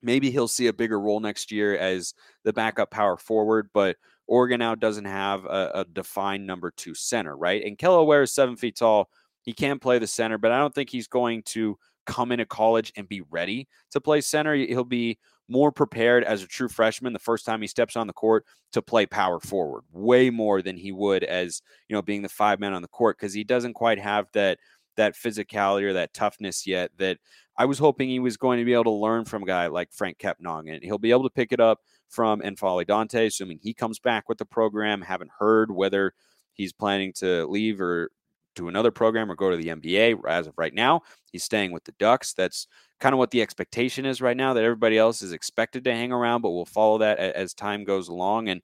Maybe 0.02 0.32
he'll 0.32 0.48
see 0.48 0.68
a 0.68 0.74
bigger 0.74 1.00
role 1.00 1.20
next 1.20 1.52
year 1.52 1.78
as 1.78 2.14
the 2.44 2.54
backup 2.54 2.92
power 2.92 3.18
forward, 3.18 3.70
but 3.74 3.98
Oregon 4.28 4.60
now 4.60 4.76
doesn't 4.76 5.06
have 5.06 5.46
a, 5.46 5.72
a 5.76 5.86
defined 5.86 6.46
number 6.46 6.72
two 6.76 6.96
center, 6.96 7.36
right? 7.36 7.64
And 7.64 7.78
Ware 8.08 8.24
is 8.24 8.34
seven 8.34 8.56
feet 8.56 8.78
tall. 8.78 9.10
He 9.44 9.54
can 9.54 9.80
play 9.80 10.00
the 10.00 10.08
center, 10.08 10.38
but 10.38 10.52
I 10.52 10.58
don't 10.58 10.74
think 10.74 10.90
he's 10.90 11.08
going 11.08 11.44
to 11.44 11.78
come 12.06 12.32
into 12.32 12.46
college 12.46 12.92
and 12.96 13.08
be 13.08 13.22
ready 13.30 13.68
to 13.92 14.02
play 14.02 14.22
center. 14.22 14.56
He'll 14.56 14.84
be 14.84 15.18
more 15.48 15.72
prepared 15.72 16.24
as 16.24 16.42
a 16.42 16.48
true 16.48 16.68
freshman 16.68 17.14
the 17.14 17.20
first 17.20 17.46
time 17.46 17.62
he 17.62 17.68
steps 17.68 17.96
on 17.96 18.08
the 18.08 18.14
court 18.14 18.46
to 18.72 18.82
play 18.82 19.06
power 19.06 19.40
forward, 19.40 19.84
way 19.92 20.30
more 20.30 20.62
than 20.62 20.76
he 20.76 20.92
would 20.92 21.24
as 21.24 21.62
you 21.88 21.96
know 21.96 22.02
being 22.02 22.22
the 22.22 22.30
five 22.30 22.60
man 22.60 22.74
on 22.74 22.82
the 22.82 22.88
court 22.88 23.18
because 23.18 23.34
he 23.34 23.44
doesn't 23.44 23.74
quite 23.74 24.00
have 24.00 24.28
that 24.34 24.58
that 24.98 25.14
physicality 25.14 25.84
or 25.84 25.94
that 25.94 26.14
toughness 26.14 26.66
yet 26.66 26.90
that 26.98 27.18
I 27.58 27.66
was 27.66 27.80
hoping 27.80 28.10
he 28.10 28.20
was 28.20 28.38
going 28.38 28.60
to 28.60 28.66
be 28.66 28.74
able 28.74 28.86
to 28.86 28.92
learn 28.92 29.26
from 29.26 29.44
a 29.44 29.46
guy 29.46 29.68
like 29.68 29.94
Franck 29.94 30.18
Kepnang 30.18 30.74
and 30.74 30.84
he'll 30.84 30.98
be 30.98 31.12
able 31.12 31.24
to 31.24 31.30
pick 31.30 31.52
it 31.52 31.60
up 31.60 31.80
from 32.10 32.42
N'Faly 32.42 32.86
Dante, 32.86 33.28
assuming 33.28 33.60
he 33.62 33.74
comes 33.74 34.00
back 34.00 34.28
with 34.28 34.38
the 34.38 34.46
program. 34.46 35.02
Haven't 35.02 35.32
heard 35.40 35.72
whether 35.72 36.14
he's 36.54 36.74
planning 36.74 37.14
to 37.14 37.46
leave 37.48 37.82
or 37.82 38.12
to 38.56 38.68
another 38.68 38.92
program 38.92 39.30
or 39.30 39.36
go 39.36 39.52
to 39.52 39.58
the 39.58 39.68
NBA. 39.68 40.20
As 40.28 40.48
of 40.48 40.54
right 40.58 40.74
now, 40.74 41.02
he's 41.32 41.44
staying 41.44 41.72
with 41.72 41.84
the 41.84 41.94
Ducks. 42.00 42.34
That's 42.34 42.68
kind 43.00 43.14
of 43.14 43.20
what 43.20 43.32
the 43.32 43.42
expectation 43.42 44.06
is 44.06 44.22
right 44.22 44.38
now. 44.38 44.54
That 44.54 44.64
everybody 44.64 44.98
else 44.98 45.22
is 45.22 45.34
expected 45.34 45.84
to 45.84 45.94
hang 45.94 46.12
around, 46.12 46.42
but 46.42 46.52
we'll 46.52 46.66
follow 46.66 46.98
that 47.00 47.20
as 47.20 47.54
time 47.54 47.84
goes 47.84 48.08
along. 48.08 48.50
And 48.50 48.62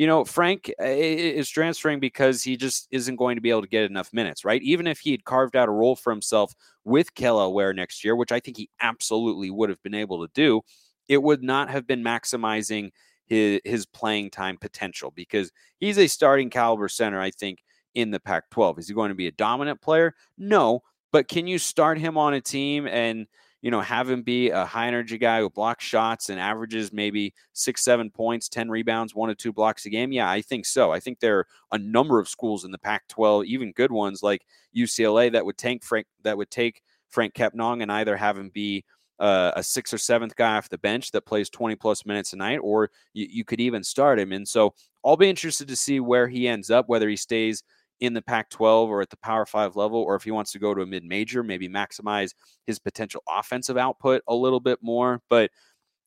you 0.00 0.06
know, 0.06 0.24
Frank 0.24 0.72
uh, 0.80 0.84
is 0.86 1.50
transferring 1.50 2.00
because 2.00 2.42
he 2.42 2.56
just 2.56 2.88
isn't 2.90 3.16
going 3.16 3.36
to 3.36 3.42
be 3.42 3.50
able 3.50 3.60
to 3.60 3.68
get 3.68 3.84
enough 3.84 4.14
minutes, 4.14 4.46
right? 4.46 4.62
Even 4.62 4.86
if 4.86 5.00
he 5.00 5.10
had 5.10 5.26
carved 5.26 5.54
out 5.54 5.68
a 5.68 5.72
role 5.72 5.94
for 5.94 6.10
himself 6.10 6.54
with 6.84 7.14
Kel'el 7.14 7.52
Ware 7.52 7.74
next 7.74 8.02
year, 8.02 8.16
which 8.16 8.32
I 8.32 8.40
think 8.40 8.56
he 8.56 8.70
absolutely 8.80 9.50
would 9.50 9.68
have 9.68 9.82
been 9.82 9.92
able 9.92 10.26
to 10.26 10.32
do, 10.32 10.62
it 11.06 11.22
would 11.22 11.42
not 11.42 11.68
have 11.68 11.86
been 11.86 12.02
maximizing 12.02 12.92
his, 13.26 13.60
his 13.62 13.84
playing 13.84 14.30
time 14.30 14.56
potential 14.56 15.12
because 15.14 15.52
he's 15.80 15.98
a 15.98 16.06
starting 16.06 16.48
caliber 16.48 16.88
center, 16.88 17.20
I 17.20 17.30
think, 17.30 17.62
in 17.94 18.10
the 18.10 18.20
Pac 18.20 18.48
12. 18.48 18.78
Is 18.78 18.88
he 18.88 18.94
going 18.94 19.10
to 19.10 19.14
be 19.14 19.26
a 19.26 19.32
dominant 19.32 19.82
player? 19.82 20.14
No. 20.38 20.82
But 21.12 21.28
can 21.28 21.46
you 21.46 21.58
start 21.58 21.98
him 21.98 22.16
on 22.16 22.32
a 22.32 22.40
team 22.40 22.86
and, 22.86 23.26
you 23.62 23.70
know, 23.70 23.80
have 23.80 24.08
him 24.08 24.22
be 24.22 24.50
a 24.50 24.64
high 24.64 24.86
energy 24.86 25.18
guy 25.18 25.40
who 25.40 25.50
blocks 25.50 25.84
shots 25.84 26.30
and 26.30 26.40
averages 26.40 26.92
maybe 26.92 27.34
six, 27.52 27.82
seven 27.82 28.10
points, 28.10 28.48
10 28.48 28.70
rebounds, 28.70 29.14
one 29.14 29.30
or 29.30 29.34
two 29.34 29.52
blocks 29.52 29.86
a 29.86 29.90
game? 29.90 30.12
Yeah, 30.12 30.30
I 30.30 30.40
think 30.40 30.64
so. 30.66 30.92
I 30.92 31.00
think 31.00 31.20
there 31.20 31.38
are 31.38 31.46
a 31.72 31.78
number 31.78 32.18
of 32.18 32.28
schools 32.28 32.64
in 32.64 32.70
the 32.70 32.78
Pac 32.78 33.06
12, 33.08 33.44
even 33.46 33.72
good 33.72 33.92
ones 33.92 34.22
like 34.22 34.46
UCLA, 34.76 35.32
that 35.32 35.44
would 35.44 35.58
take 35.58 35.84
Frank, 35.84 36.06
that 36.22 36.36
would 36.36 36.50
take 36.50 36.82
Franck 37.10 37.34
Kepnang 37.34 37.82
and 37.82 37.92
either 37.92 38.16
have 38.16 38.38
him 38.38 38.50
be 38.50 38.84
uh, 39.18 39.52
a 39.54 39.62
sixth 39.62 39.92
or 39.92 39.98
seventh 39.98 40.34
guy 40.34 40.56
off 40.56 40.70
the 40.70 40.78
bench 40.78 41.10
that 41.10 41.26
plays 41.26 41.50
20 41.50 41.76
plus 41.76 42.06
minutes 42.06 42.32
a 42.32 42.36
night, 42.36 42.60
or 42.62 42.90
you, 43.12 43.26
you 43.30 43.44
could 43.44 43.60
even 43.60 43.84
start 43.84 44.18
him. 44.18 44.32
And 44.32 44.48
so 44.48 44.74
I'll 45.04 45.18
be 45.18 45.28
interested 45.28 45.68
to 45.68 45.76
see 45.76 46.00
where 46.00 46.26
he 46.26 46.48
ends 46.48 46.70
up, 46.70 46.88
whether 46.88 47.08
he 47.08 47.16
stays 47.16 47.62
in 48.00 48.14
the 48.14 48.22
Pac 48.22 48.50
12 48.50 48.90
or 48.90 49.02
at 49.02 49.10
the 49.10 49.16
Power 49.18 49.46
Five 49.46 49.76
level, 49.76 50.00
or 50.00 50.14
if 50.14 50.22
he 50.22 50.30
wants 50.30 50.52
to 50.52 50.58
go 50.58 50.74
to 50.74 50.82
a 50.82 50.86
mid 50.86 51.04
major, 51.04 51.42
maybe 51.42 51.68
maximize 51.68 52.34
his 52.66 52.78
potential 52.78 53.22
offensive 53.28 53.76
output 53.76 54.22
a 54.26 54.34
little 54.34 54.60
bit 54.60 54.78
more. 54.82 55.20
But 55.28 55.50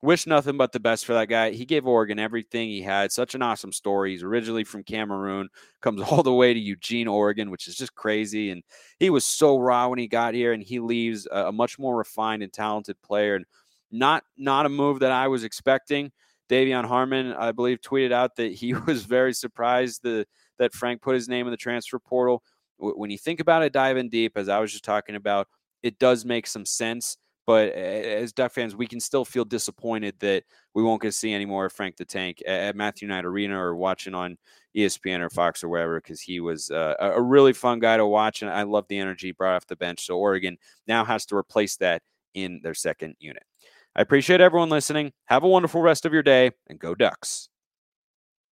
wish 0.01 0.27
nothing 0.27 0.57
but 0.57 0.73
the 0.73 0.79
best 0.79 1.05
for 1.05 1.13
that 1.13 1.29
guy. 1.29 1.51
He 1.51 1.65
gave 1.65 1.87
Oregon 1.87 2.19
everything 2.19 2.67
he 2.67 2.81
had. 2.81 3.11
Such 3.11 3.35
an 3.35 3.41
awesome 3.41 3.71
story. 3.71 4.11
He's 4.11 4.21
originally 4.21 4.65
from 4.65 4.83
Cameroon, 4.83 5.47
comes 5.81 6.01
all 6.01 6.23
the 6.23 6.33
way 6.33 6.53
to 6.53 6.59
Eugene, 6.59 7.07
Oregon, 7.07 7.49
which 7.49 7.67
is 7.67 7.75
just 7.75 7.95
crazy. 7.95 8.51
And 8.51 8.63
he 8.99 9.09
was 9.09 9.25
so 9.25 9.57
raw 9.57 9.87
when 9.87 9.99
he 9.99 10.07
got 10.07 10.33
here, 10.33 10.51
and 10.51 10.61
he 10.61 10.79
leaves 10.79 11.27
a, 11.31 11.47
a 11.47 11.51
much 11.51 11.79
more 11.79 11.95
refined 11.95 12.43
and 12.43 12.51
talented 12.51 13.01
player. 13.01 13.35
And 13.35 13.45
not 13.91 14.23
not 14.37 14.65
a 14.65 14.69
move 14.69 14.99
that 14.99 15.11
I 15.11 15.27
was 15.27 15.43
expecting. 15.43 16.11
De'Vion 16.49 16.85
Harmon, 16.85 17.33
I 17.33 17.51
believe, 17.51 17.79
tweeted 17.79 18.11
out 18.11 18.35
that 18.35 18.51
he 18.51 18.73
was 18.87 19.05
very 19.05 19.33
surprised 19.33 20.01
the 20.03 20.25
that 20.63 20.73
Frank 20.73 21.01
put 21.01 21.15
his 21.15 21.29
name 21.29 21.45
in 21.47 21.51
the 21.51 21.57
transfer 21.57 21.99
portal. 21.99 22.43
When 22.77 23.11
you 23.11 23.17
think 23.17 23.39
about 23.39 23.63
it, 23.63 23.73
diving 23.73 24.09
deep, 24.09 24.37
as 24.37 24.49
I 24.49 24.59
was 24.59 24.71
just 24.71 24.83
talking 24.83 25.15
about, 25.15 25.47
it 25.83 25.99
does 25.99 26.25
make 26.25 26.47
some 26.47 26.65
sense. 26.65 27.17
But 27.45 27.73
as 27.73 28.31
Duck 28.31 28.53
fans, 28.53 28.75
we 28.75 28.87
can 28.87 29.01
still 29.01 29.25
feel 29.25 29.43
disappointed 29.43 30.15
that 30.19 30.43
we 30.73 30.81
won't 30.81 31.01
get 31.01 31.09
to 31.09 31.11
see 31.11 31.33
any 31.33 31.45
more 31.45 31.65
of 31.65 31.73
Frank 31.73 31.97
the 31.97 32.05
Tank 32.05 32.41
at 32.47 32.75
Matthew 32.75 33.07
Knight 33.07 33.25
Arena 33.25 33.61
or 33.61 33.75
watching 33.75 34.15
on 34.15 34.37
ESPN 34.75 35.19
or 35.19 35.29
Fox 35.29 35.61
or 35.61 35.67
wherever, 35.67 35.99
because 35.99 36.21
he 36.21 36.39
was 36.39 36.71
uh, 36.71 36.95
a 36.99 37.21
really 37.21 37.51
fun 37.51 37.79
guy 37.79 37.97
to 37.97 38.05
watch. 38.05 38.41
And 38.41 38.51
I 38.51 38.63
love 38.63 38.85
the 38.87 38.97
energy 38.97 39.33
brought 39.33 39.55
off 39.55 39.67
the 39.67 39.75
bench. 39.75 40.05
So 40.05 40.17
Oregon 40.17 40.57
now 40.87 41.03
has 41.03 41.25
to 41.27 41.35
replace 41.35 41.75
that 41.77 42.01
in 42.33 42.61
their 42.63 42.73
second 42.73 43.15
unit. 43.19 43.43
I 43.95 44.01
appreciate 44.01 44.41
everyone 44.41 44.69
listening. 44.69 45.11
Have 45.25 45.43
a 45.43 45.47
wonderful 45.47 45.81
rest 45.81 46.05
of 46.05 46.13
your 46.13 46.23
day 46.23 46.51
and 46.67 46.79
go 46.79 46.95
Ducks. 46.95 47.49